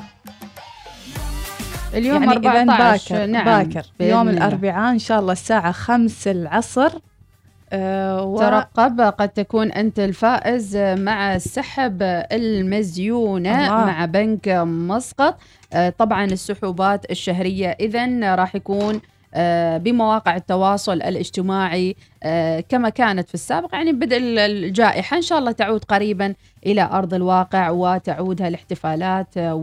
[1.94, 4.29] اليوم يعني إذن 14 باكر نعم باكر يوم.
[4.29, 7.00] الأربعاء إن شاء الله الساعة خمس العصر آه
[7.74, 8.38] و...
[8.38, 11.98] ترقب قد تكون أنت الفائز مع السحب
[12.33, 13.85] المزيونة الله.
[13.87, 15.37] مع بنك مسقط
[15.72, 19.00] آه، طبعا السحوبات الشهرية إذا راح يكون
[19.35, 25.38] آه، بمواقع التواصل الاجتماعي آه، كما كانت في السابق يعني بدء ال- الجائحة إن شاء
[25.38, 26.35] الله تعود قريبا
[26.66, 29.54] إلى أرض الواقع وتعود هالاحتفالات آه،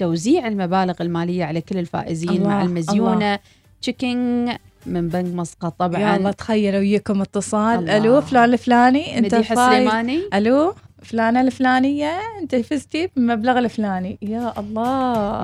[0.00, 3.38] وتوزيع المبالغ المالية على كل الفائزين الله، مع المزيونة.
[3.82, 4.50] تشيكينج
[4.86, 7.96] من بنك مسقط طبعا يلا تخيلوا وياكم اتصال الله.
[7.96, 15.42] ألو فلان الفلاني أنت فايز سليماني؟ ألو فلانة الفلانية أنت فزتي بالمبلغ الفلاني يا الله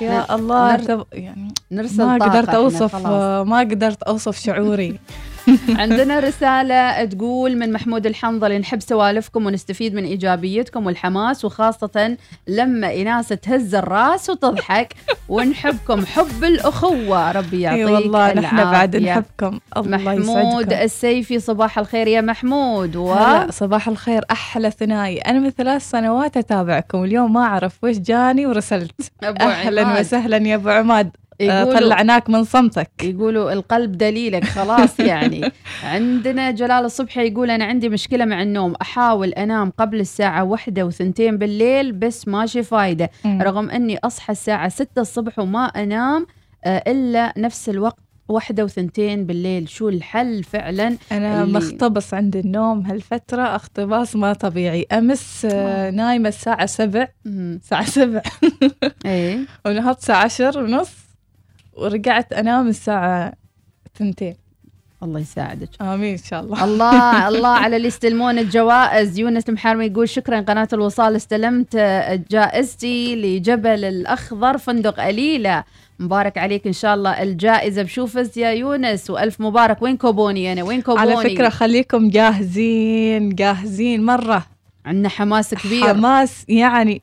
[0.00, 1.06] يا نر- الله نر-.
[1.12, 2.96] يعني نرسل ما قدرت أوصف.
[3.46, 4.98] ما قدرت أوصف شعوري
[5.82, 12.16] عندنا رسالة تقول من محمود الحنظلي نحب سوالفكم ونستفيد من إيجابيتكم والحماس وخاصة
[12.48, 14.94] لما إناس تهز الراس وتضحك
[15.28, 17.32] ونحبكم حب الأخوة.
[17.32, 18.96] ربي يعطيك اي والله نحن بعد.
[18.96, 19.60] نحبكم.
[19.76, 20.82] الله محمود يسعدكم.
[20.82, 22.96] السيفي صباح الخير يا محمود.
[22.96, 23.14] و...
[23.50, 25.18] صباح الخير أحلى ثنائي.
[25.18, 29.12] أنا من ثلاث سنوات أتابعكم اليوم ما أعرف وش جاني ورسلت.
[29.22, 30.00] أبو عماد.
[30.00, 31.10] وسهلا يا أبو عماد.
[31.48, 32.90] طلعناك من صمتك.
[33.02, 35.52] يقولوا القلب دليلك خلاص يعني.
[35.84, 41.38] عندنا جلال الصبحي يقول أنا عندي مشكلة مع النوم أحاول أنام قبل الساعة واحدة وثنتين
[41.38, 43.10] بالليل بس ماشي فايدة.
[43.26, 46.26] رغم أني أصحى الساعة ستة الصبح وما أنام
[46.64, 49.68] آه، إلا نفس الوقت واحدة وثنتين بالليل.
[49.68, 54.86] شو الحل فعلا؟ أنا اللي- مختبص عند النوم هالفترة اختباس ما طبيعي.
[54.92, 57.08] أمس آه، نايمة الساعة سبع.
[57.26, 58.22] الساعة سبع.
[59.06, 59.38] إيه.
[59.66, 60.90] ونهضت الساعة عشر ونص.
[61.80, 63.32] ورجعت أنام الساعة
[63.98, 64.34] ثنتين.
[65.02, 65.68] الله يساعدك.
[65.80, 66.64] آمين إن شاء الله.
[66.64, 69.18] الله الله على اللي يستلمون الجوائز.
[69.18, 71.76] يونس المحارمي يقول شكرا قناة الوصال استلمت
[72.30, 75.64] جائزتي لجبل الأخضر فندق أليلة.
[75.98, 77.22] مبارك عليك إن شاء الله.
[77.22, 79.82] الجائزة بشوفز يا يونس وألف مبارك.
[79.82, 84.46] وين كوبوني أنا؟ وين كوبوني؟ على فكرة خليكم جاهزين جاهزين مرة.
[84.86, 85.88] عندنا حماس كبير.
[85.88, 87.02] حماس يعني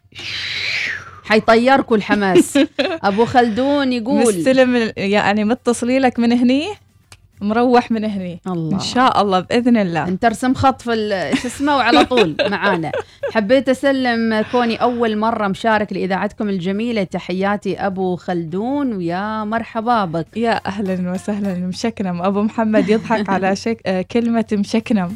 [1.28, 2.60] حيطيركم الحماس.
[3.10, 6.68] أبو خلدون يقول مستلم يعني متصلي لك من هني
[7.42, 8.40] مروح من هني.
[8.48, 8.76] الله.
[8.76, 10.08] إن شاء الله بإذن الله.
[10.08, 12.92] انت ارسم خط في شو اسمه وعلى طول معانا.
[13.32, 17.04] حبيت أسلم كوني أول مرة مشارك لإذاعتكم الجميلة.
[17.04, 20.28] تحياتي أبو خلدون ويا مرحبا بك.
[20.36, 22.22] يا أهلا وسهلا مشكنم.
[22.22, 23.82] أبو محمد يضحك على شك...
[23.86, 25.16] آه، كلمة مشكنم.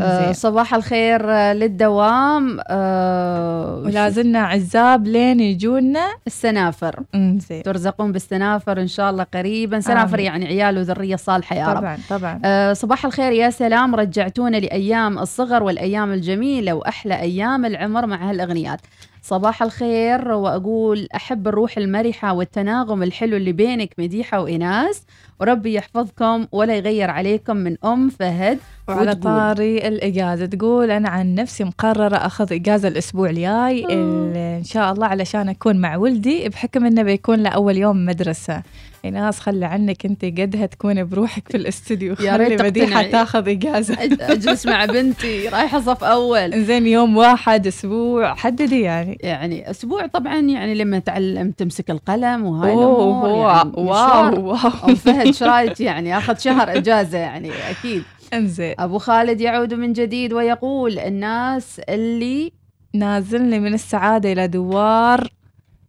[0.00, 0.32] آه.
[0.32, 2.60] صباح الخير آه، للدوام.
[2.68, 6.06] آه ولا زلنا عزاب لين يجونا.
[6.26, 7.00] السنافر.
[7.14, 7.62] زين.
[7.62, 9.80] ترزقون بالسنافر إن شاء الله قريبا.
[9.80, 10.26] سنافر آمين.
[10.26, 11.78] يعني عيال وذرية صالحة يا رب.
[11.78, 12.40] طبعا طبعا.
[12.44, 13.94] آه، صباح الخير يا سلام.
[13.94, 18.80] رجعتونا لأيام الصغر والأيام الجميلة وأحلى أيام العمر مع هالأغنيات.
[19.26, 25.02] صباح الخير وأقول أحب الروح المرحة والتناغم الحلو اللي بينك مديحة وإناس
[25.40, 28.58] وربي يحفظكم ولا يغير عليكم من أم فهد
[28.88, 34.64] وعلى وتقول- طاري الإجازة تقول أنا عن نفسي مقررة أخذ إجازة الأسبوع الجاي ال- إن
[34.64, 38.62] شاء الله علشان أكون مع ولدي بحكم إنه بيكون له أول يوم مدرسة.
[39.10, 43.08] ناس خلي عنك أنت قدها تكوني بروحك في الاستديو يا ريت خلي تقتنعي.
[43.08, 43.94] تاخذ إجازة.
[43.94, 46.64] أج- أجلس مع بنتي رايحة صف أول.
[46.64, 49.18] زين يوم واحد أسبوع حددي يعني.
[49.20, 54.44] يعني أسبوع طبعا يعني لما تعلم تمسك القلم وهاي wow، يعني wow،.
[54.46, 54.58] wow.
[54.94, 58.02] فهد إيش رأيك؟ يعني آخذ شهر إجازة يعني أكيد.
[58.34, 58.74] إنزين.
[58.78, 62.52] أبو خالد يعود من جديد ويقول الناس اللي
[62.94, 65.28] نازلني من السعادة إلى دوار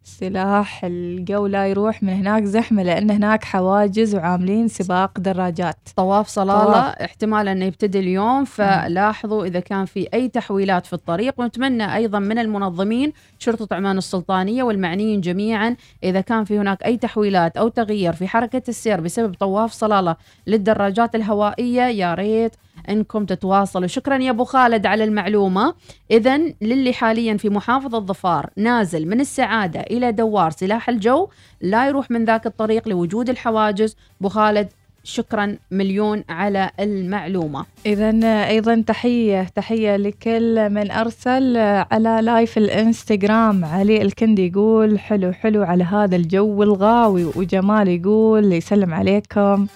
[0.06, 5.76] سلاح الجو لا يروح من هناك زحمة لأن هناك حواجز وعاملين سباق دراجات.
[5.96, 6.94] طواف صلالة طواف.
[6.94, 11.34] احتمال أنه يبتدي اليوم فلاحظوا إذا كان في أي تحويلات في الطريق.
[11.40, 17.56] ونتمنى أيضا من المنظمين شرطة عمان السلطانية والمعنيين جميعا إذا كان في هناك أي تحويلات
[17.56, 22.52] أو تغيير في حركة السير بسبب طواف صلالة للدراجات الهوائية يا ريت
[22.88, 23.86] إنكم تتواصلوا.
[23.86, 25.74] شكرا يا أبو خالد على المعلومة.
[26.10, 31.28] اذا للي حاليا في محافظة ظفار نازل من السعادة إلى دوار سلاح الجو
[31.60, 33.96] لا يروح من ذاك الطريق لوجود الحواجز.
[34.20, 34.68] أبو خالد
[35.04, 37.64] شكرا مليون على المعلومة.
[37.86, 38.10] إذا
[38.48, 41.56] أيضا تحية تحية لكل من أرسل
[41.90, 43.64] على live الإنستغرام.
[43.64, 49.66] علي الكندي يقول حلو حلو على هذا الجو الغاوي وجمال يقول يسلم عليكم.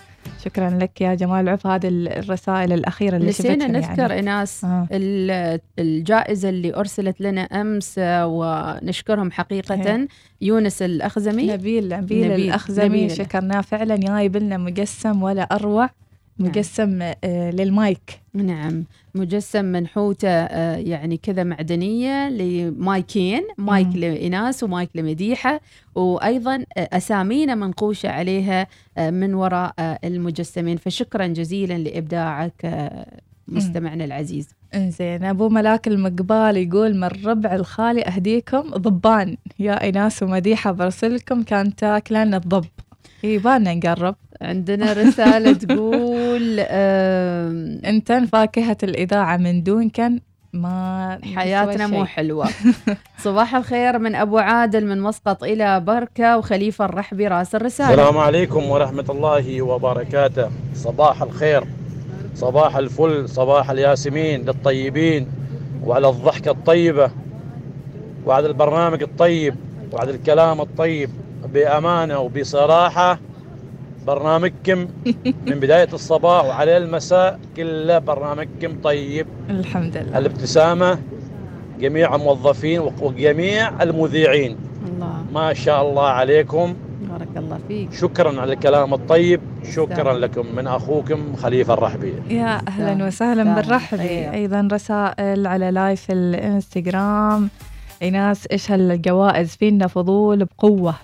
[0.44, 4.18] شكرا لك يا جمال عف هذه الرسائل الأخيرة اللي نسينا شفتهم نذكر يعني.
[4.18, 4.86] إناس آه.
[4.92, 10.08] ال- الجائزة اللي أرسلت لنا أمس آه، ونشكرهم حقيقة إيه.
[10.40, 13.10] يونس الأخزمي نبيل نبيل, نبيل- الأخزمي نبيل.
[13.16, 15.90] شكرناه فعلا جايب لنا مقسم ولا أروع
[16.40, 18.20] مقسم آه للمايك.
[18.34, 18.84] نعم.
[19.14, 23.96] مجسم منحوتة آه، يعني كذا معدنية لمايكين مايك مم.
[23.96, 25.60] لإناس ومايك لمديحة
[25.94, 28.66] وأيضا آه، أسامينا منقوشة عليها
[28.98, 29.74] من وراء
[30.04, 30.76] المجسمين.
[30.76, 33.06] فشكرا جزيلا لإبداعك آه،
[33.48, 34.48] مستمعنا العزيز.
[34.74, 35.24] إنزين.
[35.24, 39.36] أبو ملاك المقبال يقول من ربع الخالي أهديكم ضبان.
[39.58, 42.64] يا ايناس ومديحة برسلكم كان تاكلن الضب.
[43.22, 44.14] يبانا نقرب.
[44.42, 50.20] عندنا رسالة تقول آم، انت فاكهة الإذاعة من دونكن
[50.52, 52.04] ما حياتنا مو.
[52.04, 52.48] حلوة.
[53.24, 57.90] صباح الخير من أبو عادل من مسقط إلى بركة وخليفة الرحبي راس الرسالة.
[57.90, 60.50] السلام عليكم ورحمة الله وبركاته.
[60.74, 61.64] صباح الخير
[62.34, 65.26] صباح الفل صباح الياسمين للطيبين
[65.84, 67.10] وعلى الضحكة الطيبة
[68.26, 69.54] وعلى البرنامج الطيب
[69.92, 71.10] وعلى الكلام الطيب.
[71.54, 73.18] بأمانة وبصراحة
[74.06, 74.88] برنامجكم
[75.46, 79.26] من بداية الصباح وعلى المساء كله برنامجكم طيب.
[79.50, 80.18] الحمد لله.
[80.18, 80.98] الابتسامة
[81.80, 84.56] جميع الموظفين وجميع المذيعين.
[84.88, 85.22] الله.
[85.32, 86.74] ما شاء الله عليكم.
[87.10, 87.92] بارك الله فيك.
[87.92, 89.40] شكرا على الكلام الطيب.
[89.72, 92.14] شكرا لكم من أخوكم خليفة الرحبي.
[92.30, 93.06] يا أهلا سلام.
[93.06, 93.54] وسهلا.
[93.54, 94.32] بالرحبي خير.
[94.32, 97.48] أيضا رسائل على لايف الإنستغرام.
[98.02, 100.94] ايناس إيش هالجوائز؟ فينا فضول بقوة.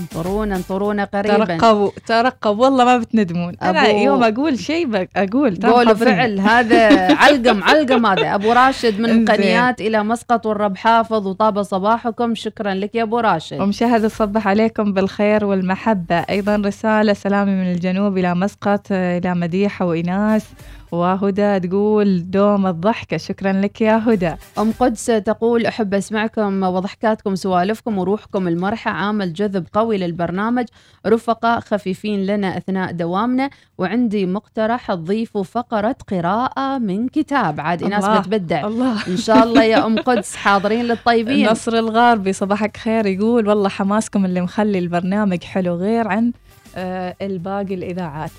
[0.00, 1.44] انطرونا انطرونا قريبا.
[1.44, 2.64] ترقبوا ترقبوا.
[2.64, 3.56] والله ما بتندمون.
[3.62, 5.96] أنا يوم أقول شيء أقول قول.
[5.96, 6.40] فعل.
[6.40, 6.88] هذا
[7.24, 8.34] علقم علقم هذا.
[8.34, 9.24] أبو راشد من.
[9.24, 12.34] قنيات إلى مسقط والرب حافظ وطاب صباحكم.
[12.34, 13.60] شكرا لك يا أبو راشد.
[13.60, 16.16] أم شهد تصبح عليكم بالخير والمحبة.
[16.16, 20.44] أيضا رسالة سلامي من الجنوب إلى مسقط إلى مديحة وإناس.
[20.92, 24.32] وهدى تقول دوم الضحكة شكرا لك يا هدى.
[24.58, 29.83] أم قدس تقول أحب أسمعكم وضحكاتكم سوالفكم وروحكم المرحه عامل جذب قوي.
[29.92, 30.64] للبرنامج.
[31.06, 37.60] رفقاء خفيفين لنا أثناء دوامنا وعندي مقترح تضيفوا فقرة قراءة من كتاب.
[37.60, 38.66] عاد ناس الله، بتبدع.
[38.66, 39.06] الله.
[39.08, 41.48] إن شاء الله يا أم قدس حاضرين للطيبين.
[41.48, 43.06] نصر الغاربي صباحك خير.
[43.06, 46.32] يقول والله حماسكم اللي مخلي البرنامج حلو غير عن
[46.76, 48.30] الباقي الإذاعات.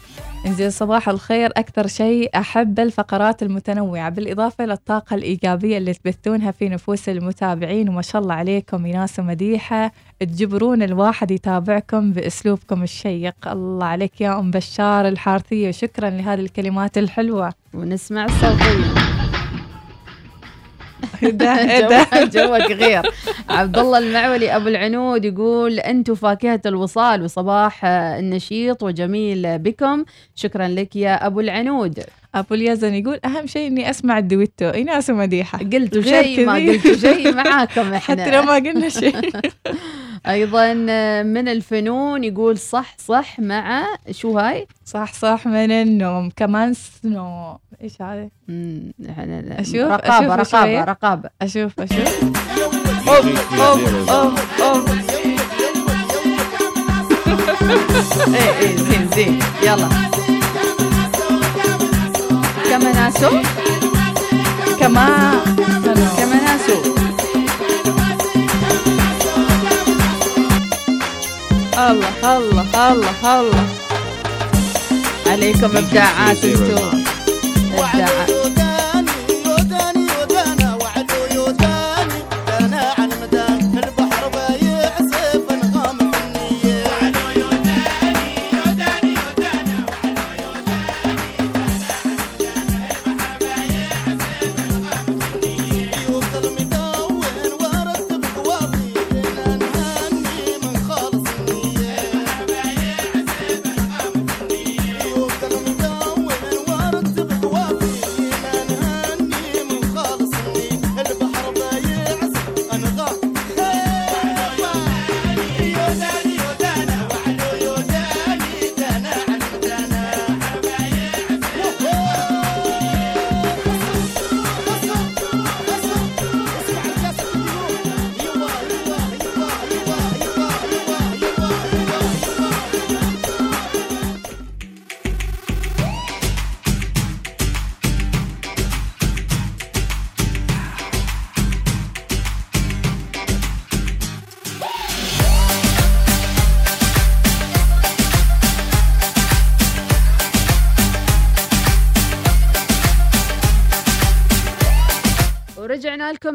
[0.46, 1.52] إنزين صباح الخير.
[1.58, 7.90] أكثر شيء أحب الفقرات المتنوعة بالإضافة إلى الطاقة الإيجابية اللي تبثونها في نفوس المتابعين.
[7.90, 13.48] وما شاء الله عليكم ناس مديحة تجبرون الواحد يتابعكم بأسلوبكم الشيق.
[13.48, 17.54] الله عليك يا أم بشار الحارثية شكرا لهذه الكلمات الحلوة.
[17.74, 19.25] ونسمع الصوتية.
[21.42, 23.02] ده ده؟ جوك- غير.
[23.50, 30.06] عبد الله المعولي أبو العنود يقول أنتم فاكهة الوصال وصباح النشيط وجميل بكم.
[30.36, 32.00] شكرا لك يا أبو العنود.
[32.36, 34.66] أبو اليزن يقول أهم شيء إني أسمع الدويتو.
[34.70, 35.58] إناس مديحة.
[35.58, 36.54] قلتوا شيء ما.
[36.56, 38.24] قلتوا شيء معاكم إحنا.
[38.24, 39.16] حتى لو ما قلنا شيء.
[40.28, 46.74] أيضا آه، من الفنون يقول صح صح مع شو هاي؟ صح صح من النوم كمان
[46.74, 47.58] سنو.
[47.84, 48.30] إيش هذا؟
[49.60, 50.56] أشوف رقابة أشوف.
[50.56, 51.30] رقابة رقابة.
[51.42, 52.24] أشوف أشوف.
[53.08, 55.16] اوف اوف اوف اوف
[58.36, 59.40] إيه إيه زين زين.
[59.64, 59.90] يلا.
[62.70, 63.30] كماناسو
[64.80, 65.40] كمان
[66.18, 67.05] كماناسو
[72.06, 73.66] الله الله الله الله.
[75.28, 77.04] عليكم إبداعات أنتم.
[77.74, 78.35] إبداعات.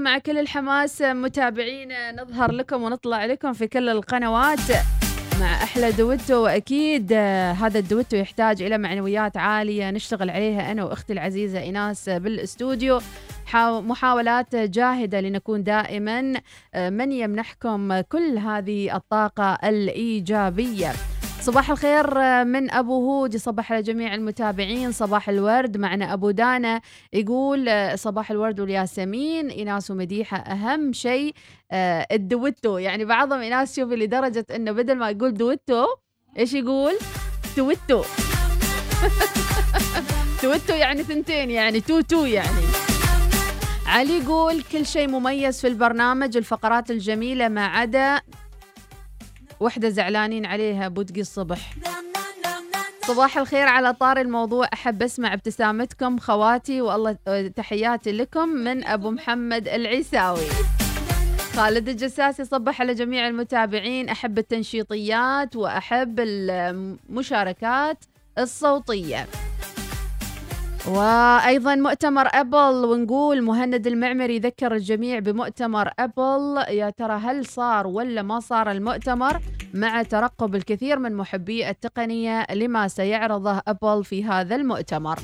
[0.00, 1.88] مع كل الحماس متابعين
[2.20, 4.58] نظهر لكم ونطلع لكم في كل القنوات
[5.40, 6.34] مع أحلى دويتو.
[6.44, 13.00] وأكيد هذا الدويتو يحتاج إلى معنويات عالية نشتغل عليها أنا وأختي العزيزة إيناس بالأستوديو.
[13.46, 16.32] حاو- محاولات جاهدة لنكون دائما
[16.74, 20.92] آه، من يمنحكم كل هذه الطاقة الإيجابية؟
[21.40, 23.34] صباح الخير آه، من أبو هود.
[23.34, 24.92] يصبح على جميع المتابعين.
[24.92, 26.80] صباح الورد معنا أبو دانا
[27.12, 29.48] يقول آه، صباح الورد والياسمين.
[29.48, 31.34] ايناس ومديحه أهم شيء
[31.72, 32.78] آه، الدويتو.
[32.78, 35.86] يعني بعضهم ايناس شوفي لدرجة إنه بدل ما يقول دويتو
[36.38, 36.94] إيش يقول؟
[37.56, 38.02] تويتو
[40.40, 42.66] تويتو يعني ثنتين يعني two two يعني.
[43.86, 48.20] علي يقول كل شيء مميز في البرنامج الفقرات الجميلة ما عدا
[49.60, 51.74] وحدة زعلانين عليها بودقي الصبح.
[53.06, 54.68] صباح الخير على طار الموضوع.
[54.72, 57.16] أحب أسمع ابتسامتكم خواتي والله
[57.56, 60.46] تحياتي لكم من أبو محمد العيساوي.
[61.54, 64.08] خالد الجساسي صبح على جميع المتابعين.
[64.08, 68.04] أحب التنشيطيات وأحب المشاركات
[68.38, 69.26] الصوتية.
[70.88, 76.64] وأيضا مؤتمر أبل ونقول مهند المعمري يذكر الجميع بمؤتمر أبل.
[76.68, 79.40] يا ترى هل صار ولا ما صار المؤتمر؟
[79.74, 85.18] مع ترقب الكثير من محبي التقنية لما سيعرضه أبل في هذا المؤتمر.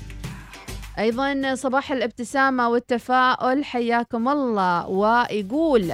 [0.99, 4.89] أيضا صباح الابتسامة والتفاؤل حياكم الله.
[4.89, 5.93] ويقول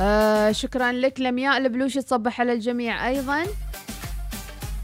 [0.00, 3.42] آه شكرا لك لمياء البلوشي تصبح على الجميع أيضا.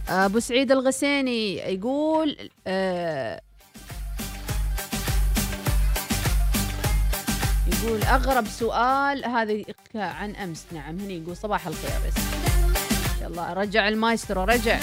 [0.08, 3.40] أبو سعيد الغسيني يقول آه
[7.66, 9.62] يقول أغرب سؤال هذا
[9.94, 10.66] عن أمس.
[10.72, 11.90] نعم هني يقول صباح الخير.
[12.06, 12.14] بس
[13.26, 14.78] الله رجع المايسترو رجع.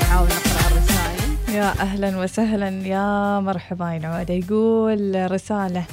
[0.00, 1.54] نحاول نقرأ الرسائل.
[1.54, 3.98] يا أهلا وسهلا يا مرحبا.
[3.98, 5.84] نعود يقول رسالة.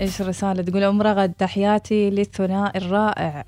[0.00, 3.44] إيش رسالة؟ تقول ام رغد تحياتي للثنائي الرائع.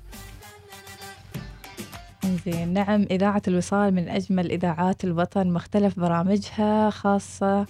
[2.45, 7.65] زين نعم إذاعة الوصال من أجمل إذاعات الوطن مختلف برامجها خاصة.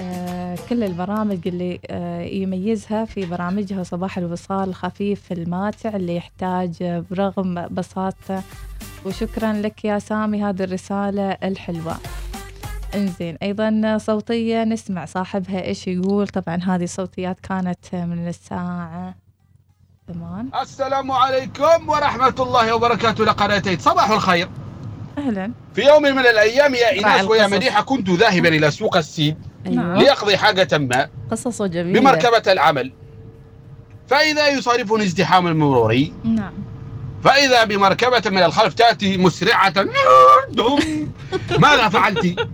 [0.00, 7.68] آه كل البرامج اللي آه يميزها في برامجها صباح الوصال خفيف الماتع اللي يحتاج برغم
[7.68, 8.42] بساطته
[9.06, 11.96] وشكرا لك يا سامي هذه الرسالة الحلوة.
[12.94, 13.36] إنزين.
[13.42, 16.28] أيضا صوتية نسمع صاحبها إيش يقول.
[16.28, 19.14] طبعا هذه الصوتيات كانت من الساعة
[20.08, 23.24] ثمان السلام عليكم ورحمة الله وبركاته.
[23.24, 24.48] لقناتين صباح الخير.
[25.18, 25.52] أهلا.
[25.74, 27.46] في يوم من الأيام يا إيناس ويا.
[27.46, 29.36] مديحة كنت ذاهبا إلى سوق السيد
[29.66, 29.98] أيوة.
[29.98, 32.00] ليقضي حاجة ما قصصه جميلة.
[32.00, 32.92] بمركبة العمل.
[34.08, 36.52] فإذا يصادفني ازدحام المروري نعم.
[37.24, 39.74] فإذا بمركبة من الخلف تأتي مسرعة.
[41.58, 42.48] ماذا فعلت؟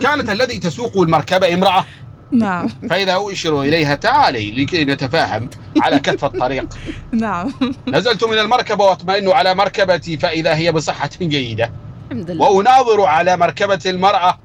[0.00, 1.84] كانت الذي تسوق المركبة امرأة.
[2.32, 2.68] نعم.
[2.90, 5.50] فإذا أشير إليها تعالي لكي نتفاهم
[5.80, 6.66] على كتف الطريق.
[7.12, 7.52] نعم.
[7.88, 11.72] نزلت من المركبة وأطمئن على مركبتي فإذا هي بصحة جيدة.
[12.10, 12.44] الحمد لله.
[12.44, 14.38] وأناظر على مركبة المرأة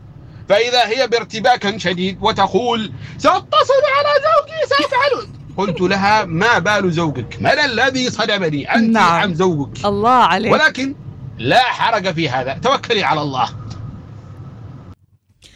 [0.49, 5.27] فإذا هي بارتباك شديد وتقول سأتصل على زوجي سأفعل.
[5.57, 9.23] قلت لها ما بال زوجك؟ من الذي صدمني؟ أنت نعم.
[9.23, 9.85] أم زوجك.
[9.85, 10.51] الله عليك.
[10.51, 10.95] ولكن
[11.37, 12.53] لا حرج في هذا.
[12.53, 13.49] توكلي على الله.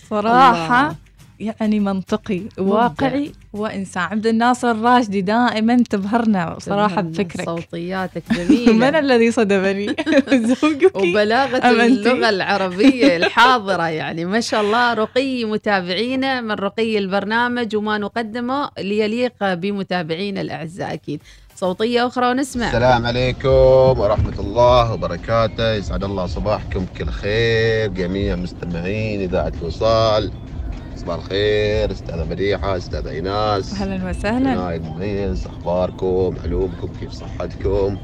[0.09, 1.06] صراحة الله.
[1.39, 4.03] يعني منطقي واقعي وإنسان.
[4.03, 7.45] عبد الناصر الراشدي دائما تبهرنا صراحة تبهرنا بفكرك.
[7.45, 8.73] صوتياتك جميلة.
[8.73, 9.87] من الذي صدمني؟
[10.61, 10.95] زوجك.
[10.95, 14.25] أنتي؟ اللغة العربية الحاضرة يعني.
[14.25, 21.21] ما شاء الله رقي متابعينا من رقي البرنامج وما نقدمه ليليق بمتابعينا الأعزاء أكيد.
[21.55, 22.67] صوتية أخرى ونسمع.
[22.67, 23.49] السلام عليكم
[23.99, 25.73] ورحمة الله وبركاته.
[25.73, 30.31] يسعد الله صباحكم بكل خير جميع مستمعين إذاعة الوصال.
[31.07, 33.81] صباح الخير أستاذة مديحة أستاذة إيناس.
[33.81, 34.55] أهلا وسهلا.
[34.55, 37.97] نايل مميز أخباركم علومكم كيف صحتكم؟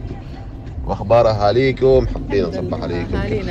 [0.86, 3.46] وأخبار أهاليكم؟ حابين نصبح عليكم بخير،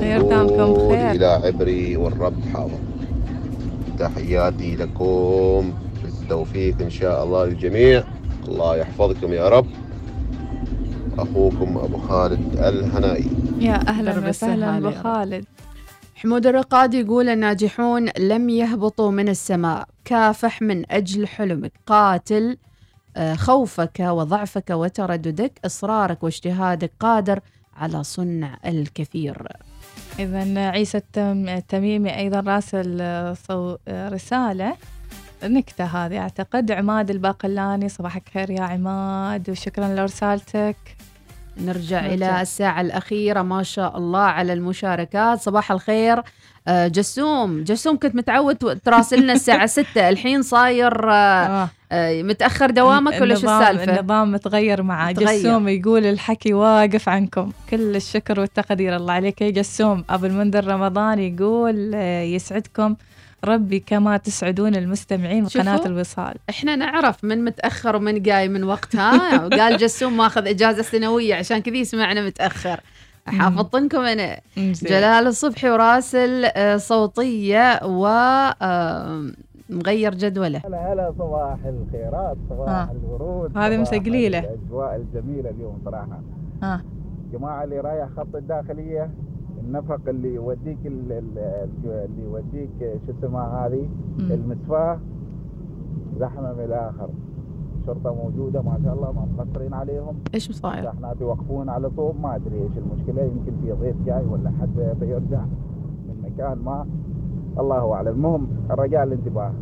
[0.00, 1.10] خير دامكم بخير.
[1.10, 2.78] إلى عبري والرب حاضر
[3.98, 5.72] تحياتي لكم.
[6.04, 8.04] بالتوفيق إن شاء الله للجميع.
[8.48, 9.66] الله يحفظكم يا رب.
[11.18, 13.30] أخوكم أبو خالد الهنائي.
[13.60, 14.82] يا أهلا وسهلا رب.
[14.82, 15.44] بخالد
[16.22, 19.88] حمود الرقاد يقول الناجحون لم يهبطوا من السماء.
[20.04, 21.72] كافح من أجل حلمك.
[21.86, 22.56] قاتل
[23.16, 27.40] آه، خوفك وضعفك وترددك إصرارك واجتهادك قادر
[27.76, 29.48] على صنع الكثير.
[30.18, 33.36] إذا عيسى التم- التميمي أيضا راسل آه،.
[33.88, 34.76] آه، رسالة.
[35.44, 37.88] نكتة هذه أعتقد عماد الباقلاني.
[37.88, 40.76] صباحك خير يا عماد وشكرا لرسالتك.
[41.58, 42.14] نرجع نرجع.
[42.14, 43.42] إلى الساعة الأخيرة.
[43.42, 45.40] ما شاء الله على المشاركات.
[45.40, 46.22] صباح الخير.
[46.68, 47.64] آه، جسوم.
[47.64, 53.98] جسوم كنت متعود تراسلنا الساعة 6 الحين صاير آه، آه، متأخر دوامك ولا شو السالفة؟
[53.98, 55.38] النظام متغير متغير.
[55.40, 55.68] جسوم.
[55.68, 57.52] يقول الحكي واقف عنكم.
[57.70, 58.96] كل الشكر والتقدير.
[58.96, 60.04] الله عليك يا جسوم.
[60.10, 61.94] أبو المنذر رمضان يقول
[62.34, 62.96] يسعدكم.
[63.44, 65.62] ربي كما تسعدون المستمعين شوفوا.
[65.72, 71.34] بقناة الوصال إحنا نعرف من متأخر ومن جاي من وقتها قال جسوم ماخذ إجازة سنوية
[71.34, 72.80] عشان كذي يسمعنا متأخر
[73.26, 74.72] حافظتكم أنا زين.
[74.72, 79.26] جلال الصبحي وراسل آه، صوتية و آه،
[79.70, 82.90] مغير جدوله هلا هلا صباح الخيرات صباح آه.
[82.92, 84.38] الورود هذه صباح مسجليلة.
[84.38, 86.20] الأجواء الجميلة اليوم صراحة
[86.62, 86.82] ها
[87.32, 89.10] جماعة اللي رايح خط الداخلية
[89.66, 91.38] النفق اللي يوديك ال- ال-
[91.86, 93.88] اللي يوديك شو اسمها هذه.
[94.20, 94.98] المسفاه
[96.20, 97.08] زحمة من الآخر.
[97.80, 100.14] الشرطه موجودة ما شاء الله ما مقصرين عليهم.
[100.34, 103.22] إيش صاير؟ إحنا يوقفون على طوب ما أدري إيش المشكلة.
[103.22, 105.40] يمكن في ضيف جاي ولا حد بيرجع
[106.08, 106.86] من مكان ما.
[107.58, 108.08] الله أعلم.
[108.08, 109.52] المهم الرجاء الانتباه.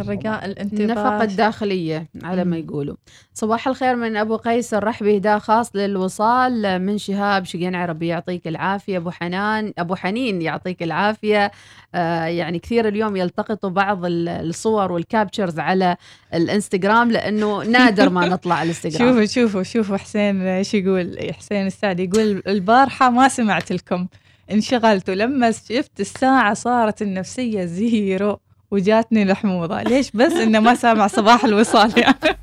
[0.00, 0.84] الرجاء الانتباه.
[0.84, 2.96] النفقة الداخلية على ما يقولوا.
[3.34, 6.78] صباح الخير من أبو قيس نرحب بإهداء خاص للوصال.
[6.78, 8.96] من شهاب شقين عربي يعطيك العافية.
[8.96, 11.50] أبو حنان أبو حنين يعطيك العافية.
[11.94, 15.96] آه يعني كثير اليوم يلتقطوا بعض ال- الصور والكابتشرز على
[16.34, 19.08] الإنستغرام لأنه نادر ما نطلع على الإنستغرام.
[19.08, 24.06] شوفوا شوفوا شوفوا حسين إيش يقول؟ حسين السعدي يقول البارحة ما سمعت لكم.
[24.52, 28.38] انشغلت ولما شفت الساعة صارت النفسية zero.
[28.70, 32.16] وجاتني الحموضة ليش بس إنه ما سامع صباح الوصال يعني؟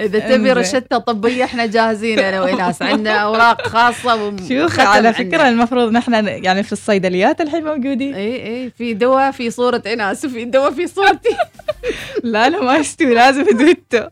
[0.00, 0.52] إذا تبي.
[0.52, 6.62] روشته طبيه إحنا جاهزين أنا وإناس عندنا أوراق خاصة شوفي على فكرة المفروض نحن يعني
[6.62, 8.14] في الصيدليات الحين موجودين.
[8.14, 11.36] إي إي في دواء في صورة اناس وفي دواء في صورتي
[12.24, 14.08] لا لا ما يستوي لازم دويتو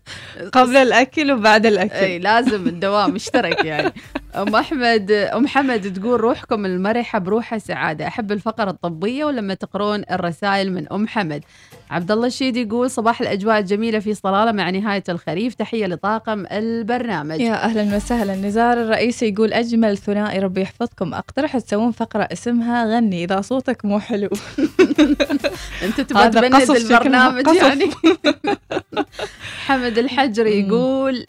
[0.52, 1.94] قبل الأكل وبعد الأكل.
[1.94, 3.92] إي لازم الدوام مشترك يعني.
[4.36, 8.06] أم أحمد أم حمد تقول روحكم المرحة بروحها سعادة.
[8.06, 11.44] أحب الفقرة الطبية ولما تقرون الرسائل من أم حمد.
[11.90, 15.54] عبد الله الشيدي يقول صباح الأجواء الجميلة في صلالة مع نهاية الخريف.
[15.54, 17.40] تحية لطاقم البرنامج.
[17.40, 18.36] يا أهلا وسهلا.
[18.36, 21.14] نزار الرئيسي يقول أجمل ثنائي ربي يحفظكم.
[21.14, 24.28] أقترح تسوون فقرة اسمها غني إذا صوتك مو حلو.
[25.84, 27.44] أنت تبغى تبند البرنامج.
[27.62, 27.90] يعني.
[29.66, 31.26] حمد الحجري يقول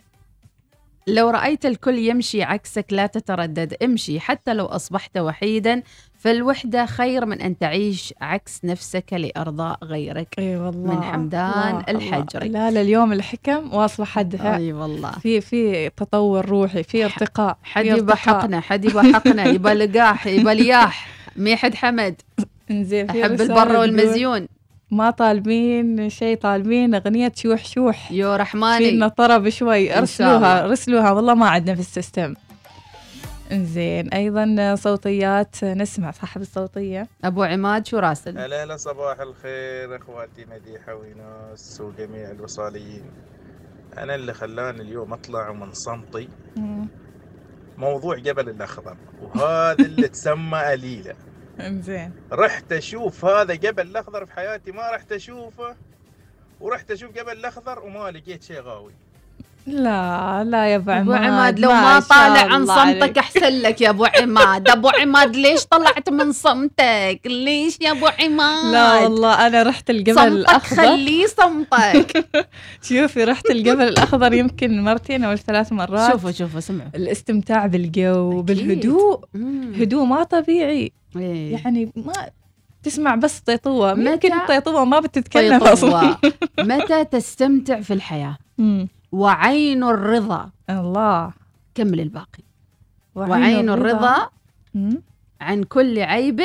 [1.08, 3.74] لو رأيت الكل يمشي عكسك لا تتردد.
[3.84, 5.84] امشي حتى لو أصبحت وحيدا.
[6.20, 10.28] فالوحدة خير من أن تعيش عكس نفسك لإرضاء غيرك.
[10.40, 10.96] إي والله.
[10.96, 12.60] من حمدان الله، الحجري الله.
[12.60, 14.58] لا لا اليوم الحكم واصله حدها.
[14.58, 15.12] أي والله.
[15.12, 18.16] في في تطور روحي في ارتقاء حد يبى.
[18.16, 21.08] حقنا حد يبى حقنا يبى لقاح يبى لياح.
[21.36, 22.22] ميحد حمد.
[22.72, 24.48] إنزين أحب البر والمزيون.
[24.92, 28.12] ما طالبين شيء طالبين أغنية شوح شوح.
[28.12, 28.90] يو رحماني.
[28.90, 30.66] فينا طرب شوي ارسلوها.
[30.66, 32.34] ارسلوها والله ما عندنا في ال system.
[33.52, 34.14] إنزين.
[34.14, 37.08] أيضا صوتيات نسمع صاحب الصوتية.
[37.24, 43.12] أبو عماد شو راسل؟ هلا هلا صباح الخير إخواتي مديحة وايناس وجميع الوصاليين.
[43.98, 46.30] أنا اللي خلاني اليوم أطلع من صمتي.
[47.78, 51.16] موضوع جبل الأخضر وهذا اللي تسمى قليلة.
[51.60, 52.14] إنزين.
[52.32, 55.76] رحت أشوف هذا جبل الأخضر في حياتي ما رحت أشوفه
[56.60, 58.94] ورحت أشوف جبل الأخضر وما لقيت شيء غاوي.
[59.74, 63.18] لا لا يا أبو أبو عماد عماد لو ما طالع عن صمتك.
[63.18, 64.70] أحسن لك يا أبو عماد.
[64.70, 70.16] أبو عماد ليش طلعت من صمتك؟ ليش يا أبو عماد؟ لا والله أنا رحت الجبل
[70.16, 70.76] صمتك الأخضر.
[70.84, 72.26] خليه صمتك.
[72.88, 76.12] شوفي رحت الجبل الأخضر يمكن مرتين أو ثلاث مرات.
[76.12, 76.90] شوفوا شوفوا سمعوا.
[76.96, 79.20] الاستمتاع بالجو بالهدوء.
[79.80, 80.92] هدوء ما طبيعي.
[81.16, 81.52] إيه.
[81.54, 82.14] يعني ما
[82.84, 83.96] تسمع بس طيطوة.
[83.96, 85.74] متى- يمكن الطيطوة ما بتتكلم طيطوة.
[85.74, 86.18] أصلا.
[86.60, 88.38] متى تستمتع في الحياة.
[89.12, 90.50] وعين الرضا.
[90.70, 91.34] الله.
[91.76, 92.44] كمل الباقي.
[93.16, 94.30] وعين وعين, الرضا.
[95.42, 96.42] عن كل عيب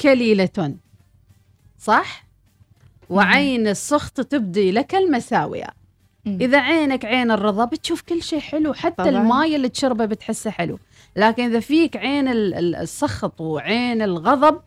[0.00, 0.76] كليلة.
[1.78, 2.26] صح؟
[3.10, 5.64] وعين السخط تبدي لك المساوئ
[6.26, 9.08] إذا عينك عين الرضا بتشوف كل شيء حلو حتى طبعاً.
[9.08, 10.78] الماي اللي تشربه بتحسه حلو.
[11.16, 14.60] لكن إذا فيك عين ال- ال- السخط وعين الغضب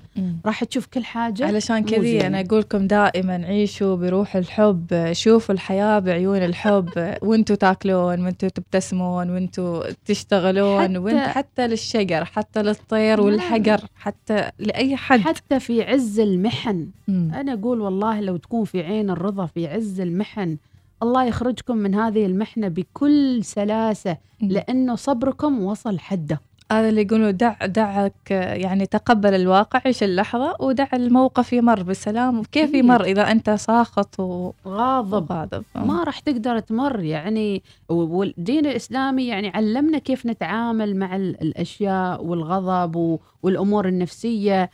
[0.45, 2.28] راح تشوف كل حاجة علشان كذي.
[2.28, 6.89] أنا أقول لكم دائما عيشوا بروح الحب شوفوا الحياة بعيون الحب
[7.22, 14.95] وانتوا تاكلون وانتوا تبتسمون وانتوا تشتغلون حتى- وانت حتى للشجر حتى للطير والحجر حتى لأي
[14.95, 15.20] حد.
[15.20, 16.88] حتى في عز المحن.
[17.10, 20.58] أنا أقول والله لو تكون في عين الرضا في عز المحن
[21.04, 26.39] الله يخرجكم من هذه المحنة بكل سلاسة لأنه صبركم وصل حده.
[26.72, 32.39] هذا اللي يقولوا دع دعك يعني تقبل الواقع عيش اللحظة ودع الموقف يمر بسلام.
[32.39, 32.76] وكيف أكيد.
[32.76, 34.52] يمر إذا أنت ساخط و...
[34.68, 35.32] غاضب.
[35.32, 37.64] غاضب ما راح تقدر تمر يعني.
[37.89, 44.70] والدين الإسلامي يعني علمنا كيف نتعامل مع ال- الأشياء والغضب والأمور النفسية.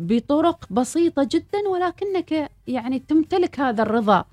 [0.00, 4.24] بطرق بسيطة جدا ولكنك يعني تمتلك هذا الرضا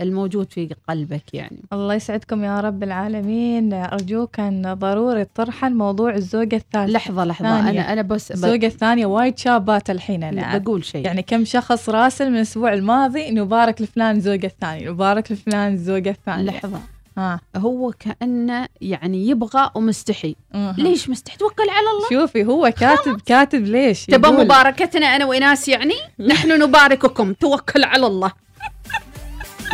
[0.00, 1.62] الموجود في قلبك يعني.
[1.72, 3.72] الله يسعدكم يا رب العالمين.
[3.74, 7.48] أرجوك أن ضروري طرحا موضوع الزوجة الثالثة لحظة لحظة.
[7.62, 7.80] ثانية.
[7.80, 10.58] أنا أنا بس ب- الزوجة الثانية وايد شابات الحين أنا.
[10.58, 11.04] بقول شيء.
[11.06, 16.44] يعني كم شخص راسل من الأسبوع الماضي نبارك لفلان الزوجة الثانية نبارك لفلان الزوجة الثانية.
[16.44, 16.80] لحظة.
[17.18, 20.36] ها هو كأنه يعني يبغى ومستحي.
[20.54, 22.20] ليش مستحي؟ توكل على الله.
[22.26, 27.32] شوفي هو كاتب كاتب ليش؟ تبى مباركتنا أنا وإناس يعني؟ نحن نبارككم.
[27.32, 28.32] توكل على الله.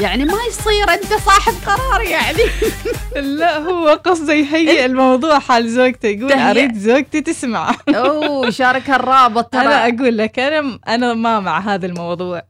[0.00, 2.42] يعني ما يصير أنت صاحب قرار يعني.
[3.38, 6.50] لا هو قصده يهيئ الموضوع حال زوجته يقول تهيئ.
[6.50, 7.74] أريد زوجتي تسمع.
[7.88, 12.42] أوه يشارك الرابط ترى أنا أقول لك أنا أنا ما مع هذا الموضوع.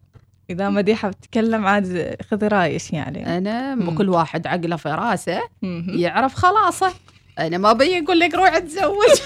[0.51, 3.39] إذا مديحة بتتكلم عاد خذي رايش يعني.
[3.39, 5.41] أنا كل واحد عقله في رأسه
[5.89, 6.93] يعرف خلاصه.
[7.39, 9.21] أنا ما بي أقول لك روح تزوج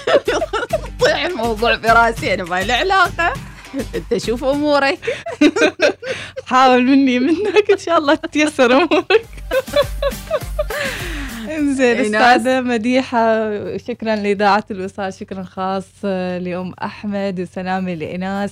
[1.05, 3.33] طيح الموضوع في رأسي أنا ما له علاقة.
[3.95, 4.99] أنت شوف أمورك.
[6.47, 9.27] حاول مني منك إن شاء الله تتيسر أمورك.
[11.59, 12.23] إنزين إيناس.
[12.37, 16.05] أستاذة مديحة شكرا لإذاعة الوصال شكرا خاص
[16.41, 18.51] لأم أحمد وسلامي لإناس.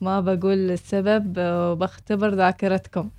[0.00, 3.10] ما بقول السبب وبختبر ذاكرتكم.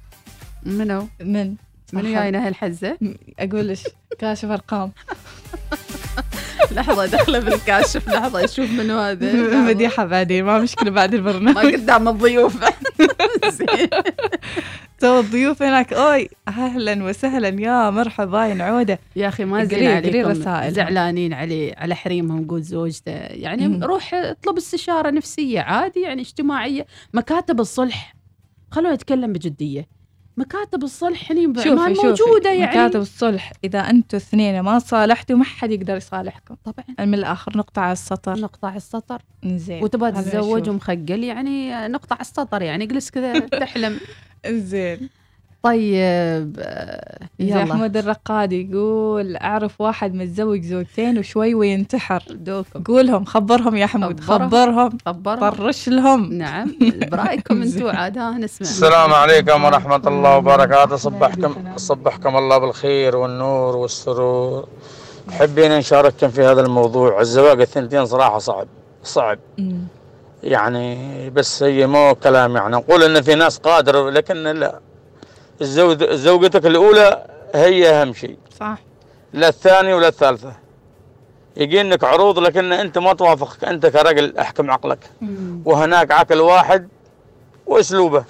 [0.63, 1.55] منو؟ من؟
[1.93, 2.97] منو جاينا هالحزة؟
[3.39, 3.77] أقول لك
[4.19, 4.91] كاشف أرقام.
[6.71, 9.31] لحظة دخله بالكاشف لحظة أشوف منو هذا.
[9.33, 9.61] لحظة.
[9.61, 11.55] مديحه بعدين؟ ما مشكلة بعد البرنامج.
[11.55, 12.57] ما قدام الضيوف.
[13.57, 13.89] زين.
[14.99, 15.93] تو الضيوف هناك.
[15.93, 17.47] أوي أهلا وسهلا.
[17.61, 18.99] يا مرحبا يا نعودة.
[19.15, 20.29] يا أخي ما زين عليكم.
[20.29, 20.73] رسائل.
[20.73, 23.11] زعلانين عليه على حريمهم قول زوجته.
[23.11, 23.83] يعني مم.
[23.83, 26.85] روح اطلب استشارة نفسية عادي يعني اجتماعية.
[27.13, 28.15] مكاتب الصلح.
[28.71, 29.98] خلونا نتكلم بجدية.
[30.37, 32.71] مكاتب الصلح بعمان شوفي موجودة يعني.
[32.71, 36.55] مكاتب الصلح إذا أنتم اثنين ما صالحتوا ما حد يقدر يصالحكم.
[36.65, 37.05] طبعا.
[37.05, 38.39] من الآخر نقطع السطر.
[38.39, 39.21] نقطع السطر.
[39.45, 40.69] زين وتبغى تتزوج.
[40.69, 43.99] ومخجل يعني نقطع السطر يعني اجلس كذا تحلم.
[44.47, 45.09] زين
[45.63, 47.63] طيب آه، يا يلا.
[47.63, 52.23] أحمد الرقادي يقول أعرف واحد متزوج زوجتين وشوي وينتحر.
[52.29, 54.49] دوكم قولهم خبرهم يا حمود خبرهم.
[54.49, 54.97] خبرهم.
[55.05, 56.33] خبرهم؟ طرش لهم.
[56.33, 56.75] نعم.
[57.11, 58.67] برأيكم أنتم عاد ها نسمع.
[58.67, 60.95] السلام عليكم ورحمة الله وبركاته.
[60.95, 64.67] صبحكم صبحكم الله بالخير والنور والسرور.
[65.31, 67.21] حبينا نشارككم في هذا الموضوع.
[67.21, 68.67] الزواج الثنتين صراحة صعب.
[69.03, 69.39] صعب.
[70.43, 72.75] يعني بس هي مو كلام يعني.
[72.75, 74.79] نقول إن في ناس قادرة لكن لا.
[75.61, 78.37] الزوج زوجتك الأولى هي أهم شيء.
[78.59, 78.77] صح.
[79.33, 80.55] لا الثانية ولا الثالثة.
[81.57, 83.63] يجي لك عروض لكن أنت ما توافقك.
[83.63, 85.11] أنت كرجل أحكم عقلك.
[85.65, 86.87] وهناك عقل واحد
[87.65, 88.25] وأسلوبه.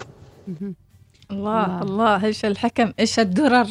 [1.31, 2.25] الله الله.
[2.25, 3.67] إيش الحكم؟ إيش الدرر؟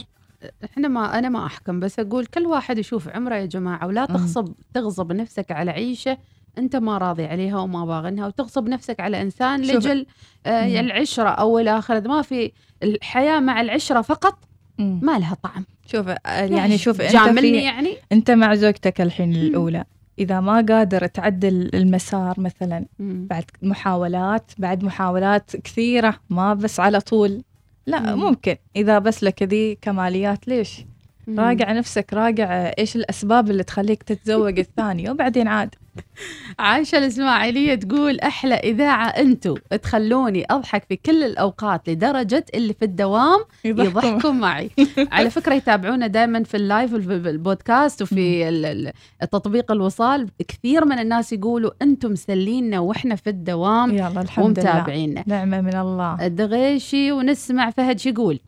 [0.65, 4.53] إحنا ما أنا ما أحكم بس أقول كل واحد يشوف عمره يا جماعة ولا تغصب
[4.75, 6.19] تغصب نفسك على عيشة
[6.59, 9.63] أنت ما راضي عليها وما باغنها وتغصب نفسك على إنسان.
[9.63, 10.07] لجل
[10.47, 10.81] آه.
[10.81, 12.53] العشرة أو الآخر ما في
[12.83, 14.39] الحياة مع العشرة فقط.
[14.79, 15.65] ما لها طعم.
[15.87, 19.85] شوف آه، يعني شوف أنت جاملني في يعني؟ أنت مع زوجتك الحين الأولى.
[20.19, 22.87] إذا ما قادر تعدل المسار مثلا.
[22.99, 27.43] بعد محاولات بعد محاولات كثيرة ما بس على طول.
[27.87, 28.25] لا مم.
[28.25, 28.57] ممكن.
[28.77, 30.85] إذا بس لك ذي كماليات ليش؟
[31.29, 31.41] مم.
[31.41, 35.75] راجع نفسك راجع إيش الأسباب اللي تخليك تتزوج الثانية وبعدين عاد.
[36.59, 43.39] عايشة الإسماعيلية تقول أحلى إذاعة أنتو تخلوني أضحك في كل الأوقات لدرجة اللي في الدوام
[43.65, 44.31] يضحكوا.
[44.31, 44.71] معي.
[45.13, 50.29] على فكرة يتابعونا دائما في اللايف وفي البودكاست وفي ال- ال- التطبيق الوصال.
[50.49, 54.71] كثير من الناس يقولوا أنتم مسلينا وإحنا في الدوام يلا الحمد لله.
[54.71, 56.27] ومتابعينا نعمة من الله.
[56.27, 58.41] الدغيشي ونسمع فهد شو يقول؟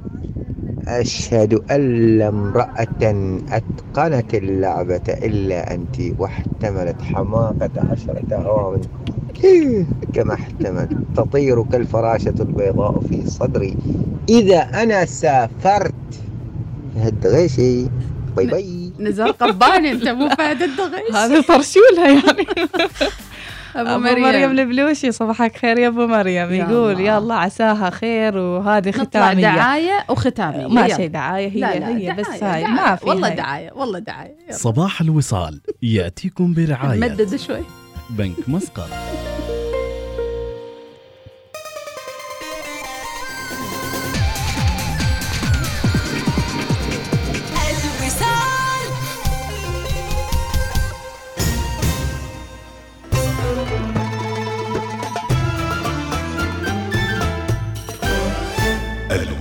[0.88, 2.86] أشهد أن لا امرأة
[3.50, 8.80] أتقنت اللعبة إلا أنت واحتملت حماقة عشرة عوام
[10.14, 10.88] كما احتملت.
[11.16, 13.76] تطير كالفراشة البيضاء في صدري.
[14.28, 15.94] إذا أنا سافرت
[16.94, 17.84] فهد غيشي
[18.36, 18.90] bye bye.
[19.00, 22.46] نزار قباني أنت مو فهد الدغيشي هذا طرشولها يعني.
[23.76, 24.22] أبو أبو مريم.
[24.22, 27.16] مريم البلوشي صباحك خير يا أبو مريم يا يقول الله.
[27.16, 30.88] يلا عساها خير وهذه نطلع ختامية دعاية وختامية ما.
[30.88, 32.66] شيء دعاية هي لا لا هي بس دعاية، هاي دعاية.
[32.66, 33.36] ما في والله هاي.
[33.36, 34.34] دعاية والله دعاية.
[34.50, 37.62] صباح الوصال يأتيكم برعاية مدد شوي
[38.10, 38.88] بنك مسقط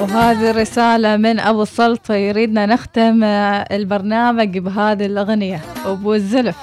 [0.00, 3.24] وهذه الرسالة من أبو السلطة يريدنا نختم
[3.72, 5.60] البرنامج بهذه الأغنية.
[5.86, 6.56] أبو الزلف.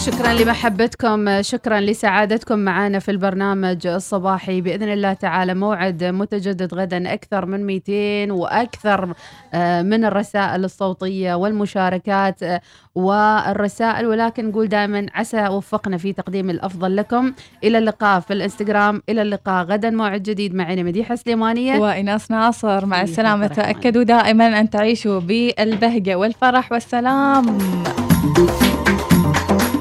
[0.00, 4.60] شكرا لمحبتكم شكرا لسعادتكم معنا في البرنامج الصباحي.
[4.60, 9.14] بإذن الله تعالى موعد متجدد غدا أكثر من 200 وأكثر
[9.54, 12.60] آه، من الرسائل الصوتية والمشاركات آه،
[12.94, 14.06] والرسائل.
[14.06, 17.32] ولكن نقول دائما عسى وفقنا في تقديم الأفضل لكم.
[17.64, 19.02] إلى اللقاء في الإنستغرام.
[19.08, 19.64] إلى اللقاء.
[19.64, 20.82] غدا موعد جديد معنا.
[20.82, 21.78] مديحة سليمانية.
[21.78, 22.86] وإناس ناصر.
[22.86, 23.46] مع إيه، السلامة.
[23.46, 27.58] تأكدوا دائما أن تعيشوا بالبهجة والفرح والسلام.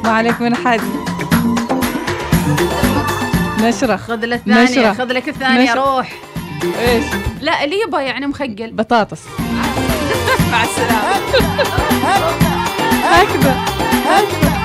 [0.09, 0.81] عليك من حد.
[3.61, 4.93] نشرة خذ الثانية نشرة.
[4.93, 5.95] خذ لك الثانية نشرة.
[5.95, 6.11] روح.
[6.79, 7.03] إيش؟
[7.41, 8.71] لا اللي يبغى يعني مخجل.
[8.71, 9.21] بطاطس.
[10.51, 11.19] مع السلامة.
[13.03, 14.58] هكذا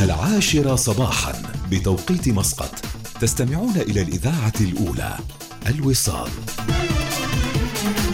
[0.00, 1.32] العاشرة صباحا
[1.70, 2.74] بتوقيت مسقط.
[3.20, 5.18] تستمعون إلى الإذاعة الأولى
[5.66, 6.30] الوصال.